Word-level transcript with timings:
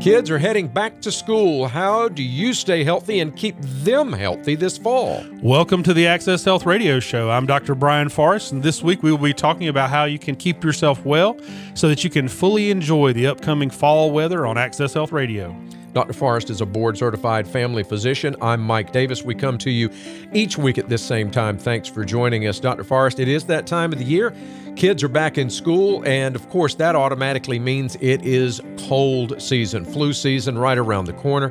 Kids 0.00 0.30
are 0.30 0.38
heading 0.38 0.68
back 0.68 1.00
to 1.00 1.10
school. 1.10 1.66
How 1.66 2.08
do 2.08 2.22
you 2.22 2.54
stay 2.54 2.84
healthy 2.84 3.18
and 3.18 3.34
keep 3.34 3.56
them 3.60 4.12
healthy 4.12 4.54
this 4.54 4.78
fall? 4.78 5.24
Welcome 5.42 5.82
to 5.82 5.92
the 5.92 6.06
Access 6.06 6.44
Health 6.44 6.64
Radio 6.66 7.00
Show. 7.00 7.32
I'm 7.32 7.46
Dr. 7.46 7.74
Brian 7.74 8.08
Forrest, 8.08 8.52
and 8.52 8.62
this 8.62 8.80
week 8.80 9.02
we 9.02 9.10
will 9.10 9.18
be 9.18 9.34
talking 9.34 9.66
about 9.66 9.90
how 9.90 10.04
you 10.04 10.20
can 10.20 10.36
keep 10.36 10.62
yourself 10.62 11.04
well 11.04 11.36
so 11.74 11.88
that 11.88 12.04
you 12.04 12.10
can 12.10 12.28
fully 12.28 12.70
enjoy 12.70 13.12
the 13.12 13.26
upcoming 13.26 13.70
fall 13.70 14.12
weather 14.12 14.46
on 14.46 14.56
Access 14.56 14.94
Health 14.94 15.10
Radio. 15.10 15.52
Dr. 15.98 16.12
Forrest 16.12 16.48
is 16.48 16.60
a 16.60 16.64
board 16.64 16.96
certified 16.96 17.48
family 17.48 17.82
physician. 17.82 18.36
I'm 18.40 18.60
Mike 18.60 18.92
Davis. 18.92 19.24
We 19.24 19.34
come 19.34 19.58
to 19.58 19.68
you 19.68 19.90
each 20.32 20.56
week 20.56 20.78
at 20.78 20.88
this 20.88 21.02
same 21.02 21.28
time. 21.28 21.58
Thanks 21.58 21.88
for 21.88 22.04
joining 22.04 22.46
us, 22.46 22.60
Dr. 22.60 22.84
Forrest. 22.84 23.18
It 23.18 23.26
is 23.26 23.46
that 23.46 23.66
time 23.66 23.92
of 23.92 23.98
the 23.98 24.04
year. 24.04 24.32
Kids 24.76 25.02
are 25.02 25.08
back 25.08 25.38
in 25.38 25.50
school, 25.50 26.04
and 26.06 26.36
of 26.36 26.48
course, 26.50 26.76
that 26.76 26.94
automatically 26.94 27.58
means 27.58 27.96
it 28.00 28.24
is 28.24 28.60
cold 28.86 29.42
season, 29.42 29.84
flu 29.84 30.12
season 30.12 30.56
right 30.56 30.78
around 30.78 31.06
the 31.06 31.14
corner. 31.14 31.48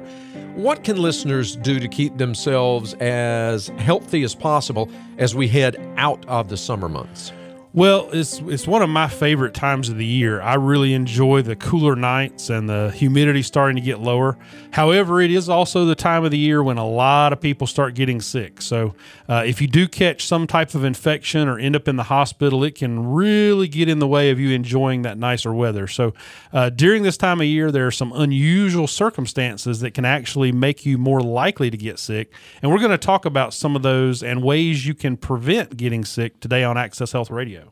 What 0.55 0.85
can 0.85 0.95
listeners 0.95 1.57
do 1.57 1.77
to 1.77 1.87
keep 1.89 2.17
themselves 2.17 2.93
as 3.01 3.67
healthy 3.79 4.23
as 4.23 4.33
possible 4.33 4.89
as 5.17 5.35
we 5.35 5.49
head 5.49 5.75
out 5.97 6.25
of 6.29 6.47
the 6.47 6.55
summer 6.55 6.87
months? 6.87 7.33
Well, 7.77 8.09
it's 8.11 8.39
it's 8.39 8.65
one 8.65 8.81
of 8.81 8.89
my 8.89 9.07
favorite 9.07 9.53
times 9.53 9.87
of 9.89 9.97
the 9.97 10.05
year. 10.05 10.41
I 10.41 10.55
really 10.55 10.95
enjoy 10.95 11.43
the 11.43 11.55
cooler 11.55 11.95
nights 11.95 12.49
and 12.49 12.67
the 12.67 12.89
humidity 12.89 13.43
starting 13.43 13.75
to 13.75 13.83
get 13.83 13.99
lower. 13.99 14.35
However, 14.71 15.21
it 15.21 15.29
is 15.29 15.47
also 15.47 15.85
the 15.85 15.93
time 15.93 16.25
of 16.25 16.31
the 16.31 16.39
year 16.39 16.63
when 16.63 16.79
a 16.79 16.87
lot 16.87 17.33
of 17.33 17.39
people 17.39 17.67
start 17.67 17.93
getting 17.93 18.19
sick. 18.19 18.63
So, 18.63 18.95
uh, 19.29 19.43
if 19.45 19.61
you 19.61 19.67
do 19.67 19.87
catch 19.87 20.25
some 20.25 20.47
type 20.47 20.73
of 20.73 20.83
infection 20.83 21.47
or 21.47 21.59
end 21.59 21.75
up 21.75 21.87
in 21.87 21.97
the 21.97 22.03
hospital, 22.03 22.63
it 22.63 22.73
can 22.73 23.13
really 23.13 23.67
get 23.67 23.87
in 23.87 23.99
the 23.99 24.07
way 24.07 24.31
of 24.31 24.39
you 24.39 24.55
enjoying 24.55 25.03
that 25.03 25.19
nicer 25.19 25.53
weather. 25.53 25.85
So, 25.85 26.15
uh, 26.51 26.71
during 26.71 27.03
this 27.03 27.15
time 27.15 27.41
of 27.41 27.45
year, 27.45 27.71
there 27.71 27.85
are 27.85 27.91
some 27.91 28.11
unusual 28.11 28.87
circumstances 28.87 29.81
that 29.81 29.91
can 29.91 30.03
actually 30.03 30.51
make 30.51 30.83
you 30.83 30.97
more 30.97 31.21
likely 31.21 31.69
to 31.69 31.77
get 31.77 31.99
sick, 31.99 32.33
and 32.63 32.71
we're 32.71 32.79
going 32.79 32.89
to 32.89 32.97
talk 32.97 33.25
about 33.25 33.53
some 33.53 33.75
of 33.75 33.83
those 33.83 34.23
and 34.23 34.41
ways 34.41 34.87
you 34.87 34.95
can 34.95 35.15
prevent 35.15 35.77
getting 35.77 36.03
sick 36.03 36.39
today 36.39 36.63
on 36.63 36.75
Access 36.75 37.11
Health 37.11 37.29
Radio. 37.29 37.66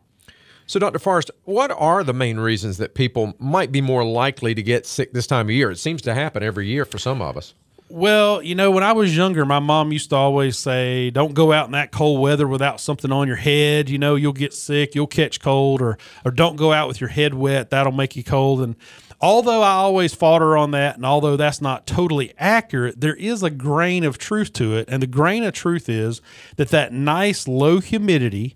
So, 0.67 0.79
Dr. 0.79 0.99
Forrest, 0.99 1.29
what 1.43 1.71
are 1.71 2.03
the 2.03 2.13
main 2.13 2.39
reasons 2.39 2.77
that 2.77 2.95
people 2.95 3.35
might 3.37 3.71
be 3.71 3.81
more 3.81 4.03
likely 4.03 4.55
to 4.55 4.63
get 4.63 4.85
sick 4.85 5.13
this 5.13 5.27
time 5.27 5.47
of 5.47 5.51
year? 5.51 5.69
It 5.69 5.77
seems 5.77 6.01
to 6.03 6.13
happen 6.13 6.41
every 6.41 6.67
year 6.67 6.85
for 6.85 6.97
some 6.97 7.21
of 7.21 7.37
us. 7.37 7.53
Well, 7.87 8.41
you 8.41 8.55
know, 8.55 8.71
when 8.71 8.83
I 8.83 8.93
was 8.93 9.15
younger, 9.15 9.45
my 9.45 9.59
mom 9.59 9.91
used 9.91 10.09
to 10.09 10.15
always 10.15 10.57
say, 10.57 11.11
"Don't 11.11 11.35
go 11.35 11.51
out 11.51 11.67
in 11.67 11.73
that 11.73 11.91
cold 11.91 12.19
weather 12.19 12.47
without 12.47 12.81
something 12.81 13.11
on 13.11 13.27
your 13.27 13.37
head. 13.37 13.89
You 13.89 13.99
know, 13.99 14.15
you'll 14.15 14.33
get 14.33 14.55
sick, 14.55 14.95
you'll 14.95 15.05
catch 15.05 15.39
cold, 15.39 15.83
or 15.83 15.99
or 16.25 16.31
don't 16.31 16.55
go 16.55 16.73
out 16.73 16.87
with 16.87 16.99
your 16.99 17.11
head 17.11 17.35
wet. 17.35 17.69
That'll 17.69 17.91
make 17.91 18.15
you 18.15 18.23
cold." 18.23 18.59
And 18.61 18.75
although 19.21 19.61
I 19.61 19.73
always 19.73 20.15
fought 20.15 20.41
her 20.41 20.57
on 20.57 20.71
that, 20.71 20.95
and 20.95 21.05
although 21.05 21.37
that's 21.37 21.61
not 21.61 21.85
totally 21.85 22.33
accurate, 22.39 23.01
there 23.01 23.15
is 23.15 23.43
a 23.43 23.51
grain 23.51 24.03
of 24.03 24.17
truth 24.17 24.51
to 24.53 24.75
it. 24.75 24.89
And 24.89 25.03
the 25.03 25.07
grain 25.07 25.43
of 25.43 25.53
truth 25.53 25.87
is 25.87 26.21
that 26.55 26.69
that 26.69 26.91
nice 26.91 27.47
low 27.47 27.81
humidity 27.81 28.55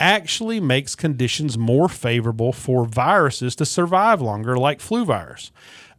actually 0.00 0.58
makes 0.58 0.96
conditions 0.96 1.56
more 1.56 1.88
favorable 1.88 2.52
for 2.52 2.84
viruses 2.86 3.54
to 3.56 3.66
survive 3.66 4.20
longer, 4.20 4.56
like 4.56 4.80
flu 4.80 5.04
virus. 5.04 5.52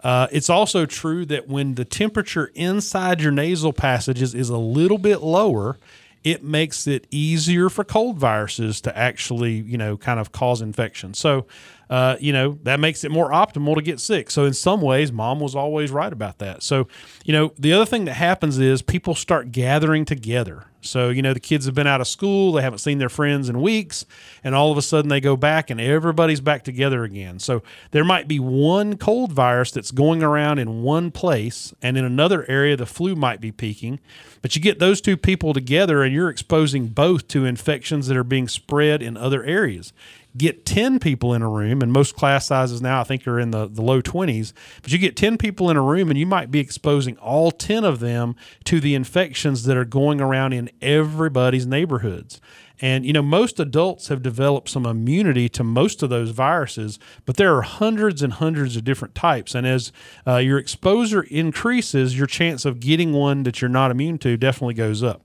Uh, 0.03 0.27
it's 0.31 0.49
also 0.49 0.85
true 0.85 1.25
that 1.25 1.47
when 1.47 1.75
the 1.75 1.85
temperature 1.85 2.51
inside 2.55 3.21
your 3.21 3.31
nasal 3.31 3.71
passages 3.71 4.33
is 4.33 4.49
a 4.49 4.57
little 4.57 4.97
bit 4.97 5.21
lower, 5.21 5.77
it 6.23 6.43
makes 6.43 6.87
it 6.87 7.07
easier 7.11 7.69
for 7.69 7.83
cold 7.83 8.17
viruses 8.17 8.81
to 8.81 8.97
actually, 8.97 9.53
you 9.53 9.77
know, 9.77 9.97
kind 9.97 10.19
of 10.19 10.31
cause 10.31 10.61
infection. 10.61 11.13
So, 11.13 11.45
uh, 11.91 12.15
you 12.21 12.31
know, 12.31 12.57
that 12.63 12.79
makes 12.79 13.03
it 13.03 13.11
more 13.11 13.31
optimal 13.31 13.75
to 13.75 13.81
get 13.81 13.99
sick. 13.99 14.31
So, 14.31 14.45
in 14.45 14.53
some 14.53 14.79
ways, 14.79 15.11
mom 15.11 15.41
was 15.41 15.55
always 15.55 15.91
right 15.91 16.11
about 16.11 16.37
that. 16.37 16.63
So, 16.63 16.87
you 17.25 17.33
know, 17.33 17.51
the 17.59 17.73
other 17.73 17.85
thing 17.85 18.05
that 18.05 18.13
happens 18.13 18.57
is 18.59 18.81
people 18.81 19.13
start 19.13 19.51
gathering 19.51 20.05
together. 20.05 20.67
So, 20.83 21.09
you 21.09 21.21
know, 21.21 21.33
the 21.33 21.41
kids 21.41 21.65
have 21.65 21.75
been 21.75 21.85
out 21.87 21.99
of 21.99 22.07
school, 22.07 22.53
they 22.53 22.61
haven't 22.61 22.79
seen 22.79 22.97
their 22.97 23.09
friends 23.09 23.49
in 23.49 23.61
weeks, 23.61 24.05
and 24.41 24.55
all 24.55 24.71
of 24.71 24.77
a 24.77 24.81
sudden 24.81 25.09
they 25.09 25.19
go 25.19 25.35
back 25.35 25.69
and 25.69 25.79
everybody's 25.81 26.39
back 26.39 26.63
together 26.63 27.03
again. 27.03 27.39
So, 27.39 27.61
there 27.91 28.05
might 28.05 28.25
be 28.25 28.39
one 28.39 28.95
cold 28.95 29.33
virus 29.33 29.71
that's 29.71 29.91
going 29.91 30.23
around 30.23 30.59
in 30.59 30.83
one 30.83 31.11
place, 31.11 31.73
and 31.81 31.97
in 31.97 32.05
another 32.05 32.49
area, 32.49 32.77
the 32.77 32.85
flu 32.85 33.17
might 33.17 33.41
be 33.41 33.51
peaking. 33.51 33.99
But 34.41 34.55
you 34.55 34.61
get 34.61 34.79
those 34.79 35.01
two 35.01 35.17
people 35.17 35.53
together, 35.53 36.03
and 36.03 36.13
you're 36.13 36.29
exposing 36.29 36.87
both 36.87 37.27
to 37.27 37.43
infections 37.43 38.07
that 38.07 38.15
are 38.15 38.23
being 38.23 38.47
spread 38.47 39.01
in 39.01 39.17
other 39.17 39.43
areas 39.43 39.91
get 40.37 40.65
10 40.65 40.99
people 40.99 41.33
in 41.33 41.41
a 41.41 41.49
room, 41.49 41.81
and 41.81 41.91
most 41.91 42.15
class 42.15 42.45
sizes 42.45 42.81
now 42.81 43.01
I 43.01 43.03
think 43.03 43.27
are 43.27 43.39
in 43.39 43.51
the, 43.51 43.67
the 43.67 43.81
low 43.81 44.01
20s, 44.01 44.53
but 44.81 44.91
you 44.91 44.97
get 44.97 45.15
10 45.15 45.37
people 45.37 45.69
in 45.69 45.77
a 45.77 45.81
room 45.81 46.09
and 46.09 46.17
you 46.17 46.25
might 46.25 46.51
be 46.51 46.59
exposing 46.59 47.17
all 47.17 47.51
10 47.51 47.83
of 47.83 47.99
them 47.99 48.35
to 48.65 48.79
the 48.79 48.95
infections 48.95 49.63
that 49.63 49.77
are 49.77 49.85
going 49.85 50.21
around 50.21 50.53
in 50.53 50.69
everybody's 50.81 51.65
neighborhoods. 51.65 52.39
And, 52.83 53.05
you 53.05 53.13
know, 53.13 53.21
most 53.21 53.59
adults 53.59 54.07
have 54.07 54.23
developed 54.23 54.67
some 54.69 54.87
immunity 54.87 55.47
to 55.49 55.63
most 55.63 56.01
of 56.01 56.09
those 56.09 56.31
viruses, 56.31 56.97
but 57.25 57.37
there 57.37 57.55
are 57.55 57.61
hundreds 57.61 58.23
and 58.23 58.33
hundreds 58.33 58.75
of 58.75 58.83
different 58.83 59.13
types. 59.13 59.53
And 59.53 59.67
as 59.67 59.91
uh, 60.25 60.37
your 60.37 60.57
exposure 60.57 61.21
increases, 61.21 62.17
your 62.17 62.25
chance 62.25 62.65
of 62.65 62.79
getting 62.79 63.13
one 63.13 63.43
that 63.43 63.61
you're 63.61 63.69
not 63.69 63.91
immune 63.91 64.17
to 64.19 64.35
definitely 64.35 64.73
goes 64.73 65.03
up. 65.03 65.21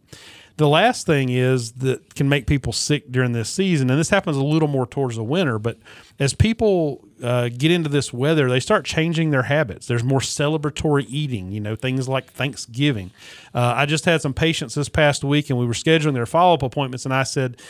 The 0.56 0.68
last 0.68 1.04
thing 1.04 1.28
is 1.28 1.72
that 1.72 2.14
can 2.14 2.30
make 2.30 2.46
people 2.46 2.72
sick 2.72 3.12
during 3.12 3.32
this 3.32 3.50
season, 3.50 3.90
and 3.90 3.98
this 3.98 4.08
happens 4.08 4.38
a 4.38 4.44
little 4.44 4.68
more 4.68 4.86
towards 4.86 5.16
the 5.16 5.22
winter. 5.22 5.58
But 5.58 5.76
as 6.18 6.32
people 6.32 7.04
uh, 7.22 7.50
get 7.50 7.70
into 7.70 7.90
this 7.90 8.10
weather, 8.10 8.48
they 8.48 8.60
start 8.60 8.86
changing 8.86 9.32
their 9.32 9.42
habits. 9.42 9.86
There's 9.86 10.02
more 10.02 10.20
celebratory 10.20 11.04
eating, 11.08 11.52
you 11.52 11.60
know, 11.60 11.76
things 11.76 12.08
like 12.08 12.32
Thanksgiving. 12.32 13.10
Uh, 13.54 13.74
I 13.76 13.84
just 13.84 14.06
had 14.06 14.22
some 14.22 14.32
patients 14.32 14.74
this 14.74 14.88
past 14.88 15.22
week, 15.22 15.50
and 15.50 15.58
we 15.58 15.66
were 15.66 15.74
scheduling 15.74 16.14
their 16.14 16.24
follow 16.24 16.54
up 16.54 16.62
appointments, 16.62 17.04
and 17.04 17.12
I 17.12 17.24
said, 17.24 17.60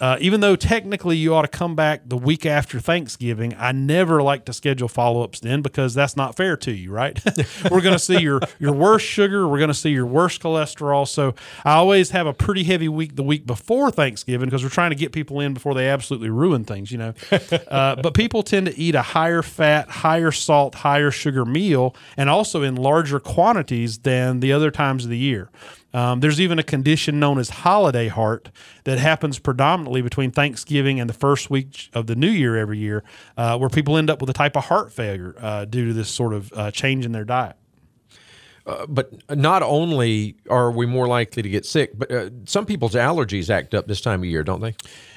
uh, 0.00 0.16
even 0.20 0.40
though 0.40 0.56
technically 0.56 1.16
you 1.16 1.34
ought 1.34 1.42
to 1.42 1.48
come 1.48 1.76
back 1.76 2.02
the 2.06 2.16
week 2.16 2.46
after 2.46 2.80
Thanksgiving, 2.80 3.54
I 3.58 3.72
never 3.72 4.22
like 4.22 4.46
to 4.46 4.52
schedule 4.52 4.88
follow 4.88 5.22
ups 5.22 5.40
then 5.40 5.60
because 5.60 5.92
that's 5.94 6.16
not 6.16 6.36
fair 6.36 6.56
to 6.58 6.72
you, 6.72 6.90
right? 6.90 7.20
we're 7.70 7.82
going 7.82 7.94
to 7.94 7.98
see 7.98 8.18
your 8.18 8.40
your 8.58 8.72
worst 8.72 9.04
sugar, 9.04 9.46
we're 9.46 9.58
going 9.58 9.68
to 9.68 9.74
see 9.74 9.90
your 9.90 10.06
worst 10.06 10.42
cholesterol. 10.42 11.06
So 11.06 11.34
I 11.64 11.74
always 11.74 12.10
have 12.10 12.26
a 12.26 12.32
pretty 12.32 12.64
heavy 12.64 12.88
week 12.88 13.16
the 13.16 13.22
week 13.22 13.46
before 13.46 13.90
Thanksgiving 13.90 14.46
because 14.48 14.62
we're 14.62 14.70
trying 14.70 14.90
to 14.90 14.96
get 14.96 15.12
people 15.12 15.40
in 15.40 15.54
before 15.54 15.74
they 15.74 15.88
absolutely 15.88 16.30
ruin 16.30 16.64
things, 16.64 16.90
you 16.90 16.98
know. 16.98 17.14
uh, 17.68 17.96
but 17.96 18.14
people 18.14 18.42
tend 18.42 18.66
to 18.66 18.78
eat 18.78 18.94
a 18.94 19.02
higher 19.02 19.42
fat, 19.42 19.88
higher 19.90 20.32
salt, 20.32 20.76
higher 20.76 21.10
sugar 21.10 21.44
meal, 21.44 21.94
and 22.16 22.30
also 22.30 22.62
in 22.62 22.74
larger 22.74 23.20
quantities 23.20 23.98
than 23.98 24.40
the 24.40 24.52
other 24.52 24.70
times 24.70 25.04
of 25.04 25.10
the 25.10 25.18
year. 25.18 25.50
Um, 25.92 26.20
there's 26.20 26.40
even 26.40 26.58
a 26.58 26.62
condition 26.62 27.18
known 27.18 27.38
as 27.38 27.50
holiday 27.50 28.08
heart 28.08 28.50
that 28.84 28.98
happens 28.98 29.38
predominantly 29.38 30.02
between 30.02 30.30
Thanksgiving 30.30 31.00
and 31.00 31.10
the 31.10 31.14
first 31.14 31.50
week 31.50 31.90
of 31.92 32.06
the 32.06 32.14
new 32.14 32.30
year 32.30 32.56
every 32.56 32.78
year, 32.78 33.02
uh, 33.36 33.58
where 33.58 33.68
people 33.68 33.96
end 33.96 34.10
up 34.10 34.20
with 34.20 34.30
a 34.30 34.34
type 34.34 34.56
of 34.56 34.66
heart 34.66 34.92
failure 34.92 35.34
uh, 35.40 35.64
due 35.64 35.88
to 35.88 35.92
this 35.92 36.08
sort 36.08 36.32
of 36.32 36.52
uh, 36.54 36.70
change 36.70 37.04
in 37.04 37.12
their 37.12 37.24
diet. 37.24 37.56
Uh, 38.66 38.86
but 38.86 39.10
not 39.36 39.62
only 39.62 40.36
are 40.48 40.70
we 40.70 40.86
more 40.86 41.08
likely 41.08 41.42
to 41.42 41.48
get 41.48 41.64
sick, 41.64 41.90
but 41.98 42.12
uh, 42.12 42.30
some 42.44 42.66
people's 42.66 42.94
allergies 42.94 43.50
act 43.50 43.74
up 43.74 43.86
this 43.88 44.00
time 44.00 44.20
of 44.20 44.26
year, 44.26 44.44
don't 44.44 44.60
they? 44.60 44.74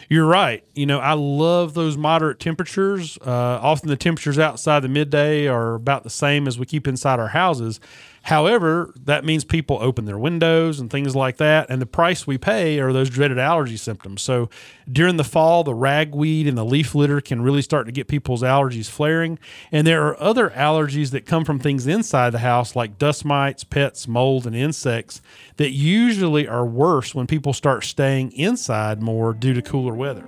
You're 0.09 0.25
right. 0.25 0.63
You 0.75 0.85
know, 0.85 0.99
I 0.99 1.13
love 1.13 1.73
those 1.73 1.97
moderate 1.97 2.39
temperatures. 2.39 3.17
Uh, 3.25 3.59
often 3.61 3.89
the 3.89 3.97
temperatures 3.97 4.39
outside 4.39 4.81
the 4.81 4.87
midday 4.87 5.47
are 5.47 5.75
about 5.75 6.03
the 6.03 6.09
same 6.09 6.47
as 6.47 6.57
we 6.57 6.65
keep 6.65 6.87
inside 6.87 7.19
our 7.19 7.29
houses. 7.29 7.79
However, 8.23 8.93
that 9.03 9.25
means 9.25 9.43
people 9.43 9.79
open 9.81 10.05
their 10.05 10.17
windows 10.17 10.79
and 10.79 10.89
things 10.89 11.13
like 11.13 11.37
that. 11.37 11.69
And 11.69 11.81
the 11.81 11.85
price 11.85 12.25
we 12.25 12.37
pay 12.37 12.79
are 12.79 12.93
those 12.93 13.09
dreaded 13.09 13.37
allergy 13.37 13.75
symptoms. 13.75 14.21
So 14.21 14.49
during 14.89 15.17
the 15.17 15.25
fall, 15.25 15.65
the 15.65 15.73
ragweed 15.73 16.47
and 16.47 16.57
the 16.57 16.63
leaf 16.63 16.95
litter 16.95 17.19
can 17.19 17.41
really 17.41 17.61
start 17.61 17.85
to 17.87 17.91
get 17.91 18.07
people's 18.07 18.41
allergies 18.41 18.89
flaring. 18.89 19.39
And 19.73 19.85
there 19.85 20.07
are 20.07 20.19
other 20.21 20.51
allergies 20.51 21.11
that 21.11 21.25
come 21.25 21.43
from 21.43 21.59
things 21.59 21.85
inside 21.85 22.29
the 22.29 22.39
house, 22.39 22.77
like 22.77 22.97
dust 22.97 23.25
mites, 23.25 23.65
pets, 23.65 24.07
mold, 24.07 24.47
and 24.47 24.55
insects, 24.55 25.21
that 25.57 25.71
usually 25.71 26.47
are 26.47 26.65
worse 26.65 27.13
when 27.13 27.27
people 27.27 27.51
start 27.51 27.83
staying 27.83 28.31
inside 28.31 29.01
more 29.01 29.33
due 29.33 29.53
to 29.53 29.61
cooler 29.61 29.93
weather. 29.93 30.23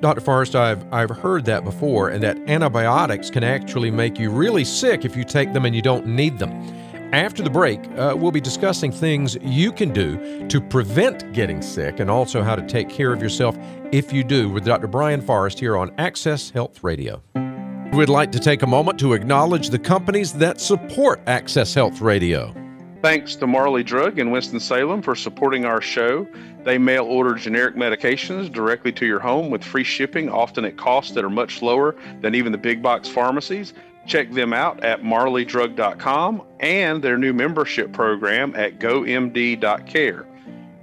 Dr. 0.00 0.20
Forrest, 0.20 0.56
I've, 0.56 0.84
I've 0.92 1.10
heard 1.10 1.44
that 1.44 1.62
before, 1.64 2.08
and 2.10 2.22
that 2.24 2.36
antibiotics 2.50 3.30
can 3.30 3.44
actually 3.44 3.92
make 3.92 4.18
you 4.18 4.30
really 4.30 4.64
sick 4.64 5.04
if 5.04 5.16
you 5.16 5.22
take 5.22 5.52
them 5.52 5.64
and 5.64 5.76
you 5.76 5.80
don't 5.80 6.06
need 6.06 6.38
them. 6.38 6.52
After 7.12 7.42
the 7.42 7.50
break, 7.50 7.80
uh, 7.96 8.16
we'll 8.18 8.32
be 8.32 8.40
discussing 8.40 8.90
things 8.90 9.38
you 9.40 9.70
can 9.70 9.92
do 9.92 10.46
to 10.48 10.60
prevent 10.60 11.32
getting 11.32 11.62
sick 11.62 12.00
and 12.00 12.10
also 12.10 12.42
how 12.42 12.56
to 12.56 12.66
take 12.66 12.88
care 12.88 13.12
of 13.12 13.22
yourself 13.22 13.56
if 13.92 14.12
you 14.12 14.24
do 14.24 14.50
with 14.50 14.64
Dr. 14.64 14.88
Brian 14.88 15.20
Forrest 15.20 15.60
here 15.60 15.76
on 15.76 15.94
Access 15.98 16.50
Health 16.50 16.82
Radio. 16.82 17.22
We'd 17.92 18.08
like 18.08 18.32
to 18.32 18.40
take 18.40 18.62
a 18.62 18.66
moment 18.66 18.98
to 18.98 19.12
acknowledge 19.12 19.70
the 19.70 19.78
companies 19.78 20.32
that 20.34 20.60
support 20.60 21.20
Access 21.28 21.72
Health 21.72 22.00
Radio. 22.00 22.52
Thanks 23.02 23.36
to 23.36 23.46
Marley 23.46 23.84
Drug 23.84 24.18
in 24.18 24.32
Winston-Salem 24.32 25.00
for 25.00 25.14
supporting 25.14 25.64
our 25.64 25.80
show. 25.80 26.26
They 26.64 26.76
mail 26.76 27.04
order 27.04 27.34
generic 27.36 27.76
medications 27.76 28.52
directly 28.52 28.90
to 28.92 29.06
your 29.06 29.20
home 29.20 29.50
with 29.50 29.62
free 29.62 29.84
shipping, 29.84 30.28
often 30.28 30.64
at 30.64 30.76
costs 30.76 31.12
that 31.12 31.24
are 31.24 31.30
much 31.30 31.62
lower 31.62 31.94
than 32.20 32.34
even 32.34 32.50
the 32.50 32.58
big 32.58 32.82
box 32.82 33.08
pharmacies. 33.08 33.74
Check 34.06 34.32
them 34.32 34.52
out 34.52 34.84
at 34.84 35.02
marleydrug.com 35.02 36.42
and 36.60 37.02
their 37.02 37.18
new 37.18 37.32
membership 37.32 37.92
program 37.92 38.54
at 38.54 38.78
gomd.care. 38.78 40.26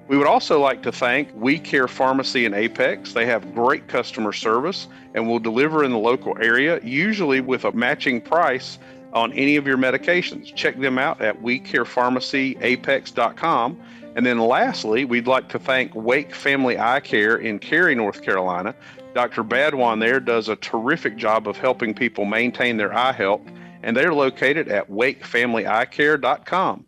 We 0.08 0.18
would 0.18 0.28
also 0.28 0.60
like 0.60 0.84
to 0.84 0.92
thank 0.92 1.30
We 1.34 1.58
Care 1.58 1.88
Pharmacy 1.88 2.46
in 2.46 2.54
Apex. 2.54 3.14
They 3.14 3.26
have 3.26 3.56
great 3.56 3.88
customer 3.88 4.34
service 4.34 4.90
and 5.16 5.28
will 5.28 5.40
deliver 5.40 5.84
in 5.84 5.92
the 5.92 5.98
local 5.98 6.38
area, 6.42 6.80
usually 6.84 7.40
with 7.40 7.64
a 7.64 7.72
matching 7.72 8.20
price 8.20 8.78
on 9.14 9.32
any 9.34 9.56
of 9.56 9.66
your 9.66 9.78
medications. 9.78 10.54
Check 10.54 10.78
them 10.80 11.00
out 11.00 11.22
at 11.22 11.42
wecarepharmacyapex.com. 11.42 13.80
And 14.16 14.26
then 14.26 14.40
lastly, 14.40 15.06
we'd 15.06 15.28
like 15.28 15.48
to 15.50 15.58
thank 15.58 15.96
Wake 15.96 16.36
Family 16.36 16.78
Eye 16.78 17.00
Care 17.00 17.38
in 17.38 17.58
Cary, 17.60 17.96
North 17.96 18.22
Carolina. 18.22 18.76
Dr. 19.14 19.44
Badwan 19.44 20.00
there 20.00 20.20
does 20.20 20.50
a 20.50 20.56
terrific 20.56 21.16
job 21.18 21.48
of 21.48 21.58
helping 21.58 21.94
people 21.94 22.26
maintain 22.26 22.78
their 22.78 22.94
eye 22.94 23.12
health, 23.12 23.42
and 23.84 23.96
they're 23.96 24.14
located 24.14 24.70
at 24.70 24.90
wakefamilyeyecare.com. 24.90 26.86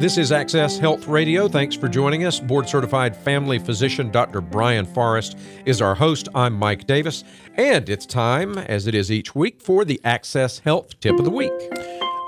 This 0.00 0.16
is 0.16 0.30
Access 0.30 0.78
Health 0.78 1.08
Radio. 1.08 1.48
Thanks 1.48 1.74
for 1.74 1.88
joining 1.88 2.24
us. 2.24 2.38
Board 2.38 2.68
certified 2.68 3.16
family 3.16 3.58
physician 3.58 4.12
Dr. 4.12 4.40
Brian 4.40 4.86
Forrest 4.86 5.36
is 5.66 5.82
our 5.82 5.96
host. 5.96 6.28
I'm 6.36 6.54
Mike 6.54 6.86
Davis, 6.86 7.24
and 7.56 7.88
it's 7.88 8.06
time, 8.06 8.56
as 8.56 8.86
it 8.86 8.94
is 8.94 9.10
each 9.10 9.34
week, 9.34 9.60
for 9.60 9.84
the 9.84 10.00
Access 10.04 10.60
Health 10.60 11.00
Tip 11.00 11.18
of 11.18 11.24
the 11.24 11.30
Week. 11.30 11.50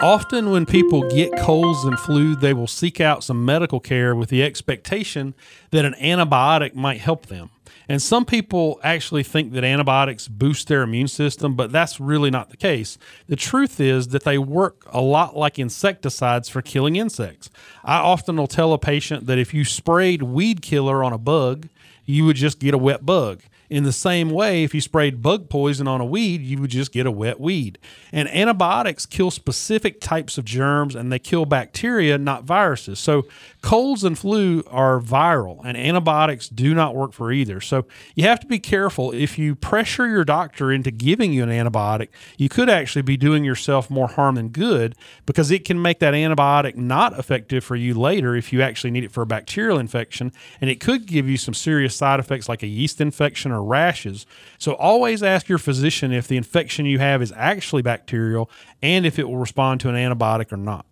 Often, 0.02 0.50
when 0.50 0.66
people 0.66 1.08
get 1.10 1.30
colds 1.38 1.84
and 1.84 1.98
flu, 2.00 2.34
they 2.34 2.54
will 2.54 2.66
seek 2.66 3.00
out 3.00 3.22
some 3.22 3.44
medical 3.44 3.78
care 3.78 4.16
with 4.16 4.30
the 4.30 4.42
expectation 4.42 5.34
that 5.70 5.84
an 5.84 5.94
antibiotic 6.00 6.74
might 6.74 7.00
help 7.00 7.26
them. 7.26 7.50
And 7.88 8.00
some 8.00 8.24
people 8.24 8.80
actually 8.82 9.22
think 9.22 9.52
that 9.52 9.64
antibiotics 9.64 10.28
boost 10.28 10.68
their 10.68 10.82
immune 10.82 11.08
system, 11.08 11.56
but 11.56 11.72
that's 11.72 11.98
really 11.98 12.30
not 12.30 12.50
the 12.50 12.56
case. 12.56 12.98
The 13.26 13.36
truth 13.36 13.80
is 13.80 14.08
that 14.08 14.24
they 14.24 14.38
work 14.38 14.86
a 14.92 15.00
lot 15.00 15.36
like 15.36 15.58
insecticides 15.58 16.48
for 16.48 16.62
killing 16.62 16.96
insects. 16.96 17.50
I 17.84 17.98
often 17.98 18.36
will 18.36 18.46
tell 18.46 18.72
a 18.72 18.78
patient 18.78 19.26
that 19.26 19.38
if 19.38 19.52
you 19.52 19.64
sprayed 19.64 20.22
weed 20.22 20.62
killer 20.62 21.02
on 21.02 21.12
a 21.12 21.18
bug, 21.18 21.68
you 22.04 22.24
would 22.24 22.36
just 22.36 22.58
get 22.58 22.74
a 22.74 22.78
wet 22.78 23.04
bug. 23.04 23.42
In 23.70 23.84
the 23.84 23.92
same 23.92 24.30
way, 24.30 24.64
if 24.64 24.74
you 24.74 24.80
sprayed 24.80 25.22
bug 25.22 25.48
poison 25.48 25.86
on 25.86 26.00
a 26.00 26.04
weed, 26.04 26.42
you 26.42 26.58
would 26.58 26.70
just 26.70 26.90
get 26.90 27.06
a 27.06 27.10
wet 27.10 27.38
weed. 27.38 27.78
And 28.10 28.28
antibiotics 28.28 29.06
kill 29.06 29.30
specific 29.30 30.00
types 30.00 30.36
of 30.36 30.44
germs 30.44 30.96
and 30.96 31.12
they 31.12 31.20
kill 31.20 31.46
bacteria, 31.46 32.18
not 32.18 32.42
viruses. 32.42 32.98
So 32.98 33.28
colds 33.62 34.02
and 34.02 34.18
flu 34.18 34.64
are 34.66 35.00
viral, 35.00 35.60
and 35.64 35.76
antibiotics 35.76 36.48
do 36.48 36.74
not 36.74 36.96
work 36.96 37.12
for 37.12 37.30
either. 37.30 37.60
So 37.60 37.86
you 38.16 38.24
have 38.24 38.40
to 38.40 38.46
be 38.48 38.58
careful. 38.58 39.12
If 39.12 39.38
you 39.38 39.54
pressure 39.54 40.08
your 40.08 40.24
doctor 40.24 40.72
into 40.72 40.90
giving 40.90 41.32
you 41.32 41.44
an 41.44 41.50
antibiotic, 41.50 42.08
you 42.36 42.48
could 42.48 42.68
actually 42.68 43.02
be 43.02 43.16
doing 43.16 43.44
yourself 43.44 43.88
more 43.88 44.08
harm 44.08 44.34
than 44.34 44.48
good 44.48 44.96
because 45.26 45.52
it 45.52 45.64
can 45.64 45.80
make 45.80 46.00
that 46.00 46.14
antibiotic 46.14 46.74
not 46.74 47.16
effective 47.16 47.62
for 47.62 47.76
you 47.76 47.94
later 47.94 48.34
if 48.34 48.52
you 48.52 48.62
actually 48.62 48.90
need 48.90 49.04
it 49.04 49.12
for 49.12 49.22
a 49.22 49.26
bacterial 49.26 49.78
infection. 49.78 50.32
And 50.60 50.68
it 50.68 50.80
could 50.80 51.06
give 51.06 51.28
you 51.28 51.36
some 51.36 51.54
serious 51.54 51.94
side 51.94 52.18
effects 52.18 52.48
like 52.48 52.64
a 52.64 52.66
yeast 52.66 53.00
infection 53.00 53.52
or 53.52 53.59
or 53.60 53.64
rashes. 53.64 54.26
So 54.58 54.74
always 54.74 55.22
ask 55.22 55.48
your 55.48 55.58
physician 55.58 56.12
if 56.12 56.26
the 56.26 56.36
infection 56.36 56.86
you 56.86 56.98
have 56.98 57.22
is 57.22 57.32
actually 57.36 57.82
bacterial 57.82 58.50
and 58.82 59.06
if 59.06 59.18
it 59.18 59.28
will 59.28 59.36
respond 59.36 59.80
to 59.80 59.88
an 59.88 59.94
antibiotic 59.94 60.52
or 60.52 60.56
not. 60.56 60.86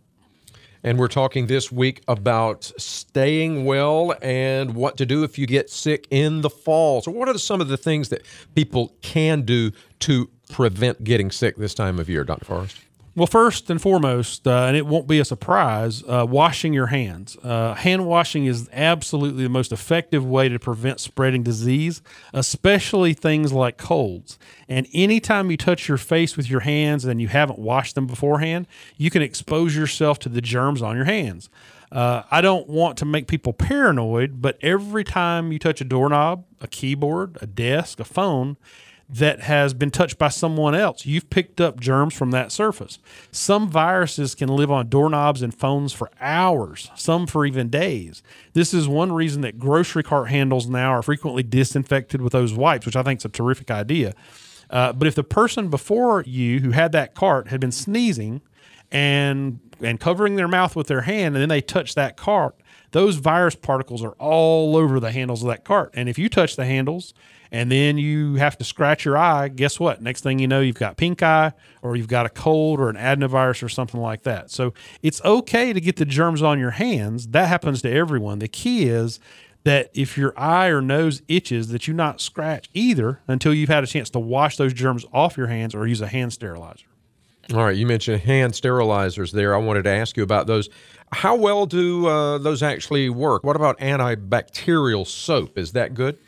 And 0.84 0.98
we're 0.98 1.08
talking 1.08 1.48
this 1.48 1.72
week 1.72 2.02
about 2.06 2.70
staying 2.76 3.64
well 3.64 4.14
and 4.22 4.74
what 4.74 4.96
to 4.98 5.06
do 5.06 5.24
if 5.24 5.36
you 5.36 5.46
get 5.46 5.70
sick 5.70 6.06
in 6.10 6.42
the 6.42 6.50
fall. 6.50 7.02
So, 7.02 7.10
what 7.10 7.28
are 7.28 7.36
some 7.36 7.60
of 7.60 7.66
the 7.66 7.76
things 7.76 8.10
that 8.10 8.22
people 8.54 8.94
can 9.02 9.42
do 9.42 9.72
to 10.00 10.30
prevent 10.50 11.02
getting 11.02 11.32
sick 11.32 11.56
this 11.56 11.74
time 11.74 11.98
of 11.98 12.08
year, 12.08 12.22
Dr. 12.22 12.44
Forrest? 12.44 12.76
Well, 13.18 13.26
first 13.26 13.68
and 13.68 13.82
foremost, 13.82 14.46
uh, 14.46 14.66
and 14.66 14.76
it 14.76 14.86
won't 14.86 15.08
be 15.08 15.18
a 15.18 15.24
surprise, 15.24 16.04
uh, 16.04 16.24
washing 16.24 16.72
your 16.72 16.86
hands. 16.86 17.36
Uh, 17.42 17.74
hand 17.74 18.06
washing 18.06 18.46
is 18.46 18.70
absolutely 18.72 19.42
the 19.42 19.48
most 19.50 19.72
effective 19.72 20.24
way 20.24 20.48
to 20.48 20.56
prevent 20.60 21.00
spreading 21.00 21.42
disease, 21.42 22.00
especially 22.32 23.14
things 23.14 23.52
like 23.52 23.76
colds. 23.76 24.38
And 24.68 24.86
anytime 24.94 25.50
you 25.50 25.56
touch 25.56 25.88
your 25.88 25.98
face 25.98 26.36
with 26.36 26.48
your 26.48 26.60
hands 26.60 27.04
and 27.04 27.20
you 27.20 27.26
haven't 27.26 27.58
washed 27.58 27.96
them 27.96 28.06
beforehand, 28.06 28.68
you 28.96 29.10
can 29.10 29.20
expose 29.20 29.74
yourself 29.74 30.20
to 30.20 30.28
the 30.28 30.40
germs 30.40 30.80
on 30.80 30.94
your 30.94 31.06
hands. 31.06 31.50
Uh, 31.90 32.22
I 32.30 32.40
don't 32.40 32.68
want 32.68 32.98
to 32.98 33.04
make 33.04 33.26
people 33.26 33.52
paranoid, 33.52 34.40
but 34.40 34.58
every 34.62 35.02
time 35.02 35.50
you 35.50 35.58
touch 35.58 35.80
a 35.80 35.84
doorknob, 35.84 36.44
a 36.60 36.68
keyboard, 36.68 37.36
a 37.42 37.46
desk, 37.46 37.98
a 37.98 38.04
phone, 38.04 38.58
that 39.10 39.40
has 39.40 39.72
been 39.72 39.90
touched 39.90 40.18
by 40.18 40.28
someone 40.28 40.74
else. 40.74 41.06
You've 41.06 41.30
picked 41.30 41.60
up 41.60 41.80
germs 41.80 42.12
from 42.14 42.30
that 42.32 42.52
surface. 42.52 42.98
Some 43.32 43.70
viruses 43.70 44.34
can 44.34 44.48
live 44.48 44.70
on 44.70 44.88
doorknobs 44.88 45.40
and 45.40 45.54
phones 45.54 45.94
for 45.94 46.10
hours, 46.20 46.90
some 46.94 47.26
for 47.26 47.46
even 47.46 47.70
days. 47.70 48.22
This 48.52 48.74
is 48.74 48.86
one 48.86 49.12
reason 49.12 49.40
that 49.42 49.58
grocery 49.58 50.02
cart 50.02 50.28
handles 50.28 50.68
now 50.68 50.90
are 50.90 51.02
frequently 51.02 51.42
disinfected 51.42 52.20
with 52.20 52.32
those 52.34 52.52
wipes, 52.52 52.84
which 52.84 52.96
I 52.96 53.02
think 53.02 53.20
is 53.20 53.24
a 53.24 53.30
terrific 53.30 53.70
idea. 53.70 54.14
Uh, 54.68 54.92
but 54.92 55.08
if 55.08 55.14
the 55.14 55.24
person 55.24 55.70
before 55.70 56.22
you 56.26 56.60
who 56.60 56.72
had 56.72 56.92
that 56.92 57.14
cart 57.14 57.48
had 57.48 57.60
been 57.60 57.72
sneezing 57.72 58.42
and 58.90 59.60
and 59.80 60.00
covering 60.00 60.36
their 60.36 60.48
mouth 60.48 60.74
with 60.74 60.88
their 60.88 61.02
hand, 61.02 61.36
and 61.36 61.42
then 61.42 61.48
they 61.48 61.60
touch 61.60 61.94
that 61.94 62.16
cart, 62.16 62.56
those 62.90 63.16
virus 63.16 63.54
particles 63.54 64.02
are 64.02 64.12
all 64.18 64.76
over 64.76 65.00
the 65.00 65.12
handles 65.12 65.42
of 65.42 65.48
that 65.48 65.64
cart. 65.64 65.90
And 65.94 66.08
if 66.08 66.18
you 66.18 66.28
touch 66.28 66.56
the 66.56 66.64
handles 66.64 67.14
and 67.50 67.70
then 67.70 67.98
you 67.98 68.36
have 68.36 68.56
to 68.58 68.64
scratch 68.64 69.04
your 69.04 69.16
eye, 69.16 69.48
guess 69.48 69.78
what? 69.78 70.02
Next 70.02 70.22
thing 70.22 70.38
you 70.38 70.46
know, 70.46 70.60
you've 70.60 70.76
got 70.76 70.96
pink 70.96 71.22
eye 71.22 71.52
or 71.82 71.96
you've 71.96 72.08
got 72.08 72.26
a 72.26 72.30
cold 72.30 72.80
or 72.80 72.88
an 72.88 72.96
adenovirus 72.96 73.62
or 73.62 73.68
something 73.68 74.00
like 74.00 74.22
that. 74.22 74.50
So 74.50 74.74
it's 75.02 75.22
okay 75.24 75.72
to 75.72 75.80
get 75.80 75.96
the 75.96 76.04
germs 76.04 76.42
on 76.42 76.58
your 76.58 76.72
hands. 76.72 77.28
That 77.28 77.48
happens 77.48 77.82
to 77.82 77.90
everyone. 77.90 78.38
The 78.38 78.48
key 78.48 78.88
is 78.88 79.20
that 79.64 79.90
if 79.92 80.16
your 80.16 80.38
eye 80.38 80.68
or 80.68 80.80
nose 80.80 81.22
itches, 81.28 81.68
that 81.68 81.88
you 81.88 81.94
not 81.94 82.20
scratch 82.20 82.70
either 82.72 83.20
until 83.26 83.52
you've 83.52 83.68
had 83.68 83.84
a 83.84 83.86
chance 83.86 84.08
to 84.10 84.18
wash 84.18 84.56
those 84.56 84.72
germs 84.72 85.04
off 85.12 85.36
your 85.36 85.48
hands 85.48 85.74
or 85.74 85.86
use 85.86 86.00
a 86.00 86.06
hand 86.06 86.32
sterilizer. 86.32 86.86
All 87.54 87.64
right, 87.64 87.76
you 87.76 87.86
mentioned 87.86 88.20
hand 88.22 88.52
sterilizers 88.52 89.32
there. 89.32 89.54
I 89.54 89.58
wanted 89.58 89.84
to 89.84 89.90
ask 89.90 90.16
you 90.18 90.22
about 90.22 90.46
those. 90.46 90.68
How 91.12 91.36
well 91.36 91.66
do 91.66 92.06
uh, 92.06 92.38
those 92.38 92.62
actually 92.62 93.08
work? 93.08 93.44
What 93.44 93.56
about 93.56 93.78
antibacterial 93.78 95.06
soap? 95.06 95.58
Is 95.58 95.72
that 95.72 95.94
good? 95.94 96.18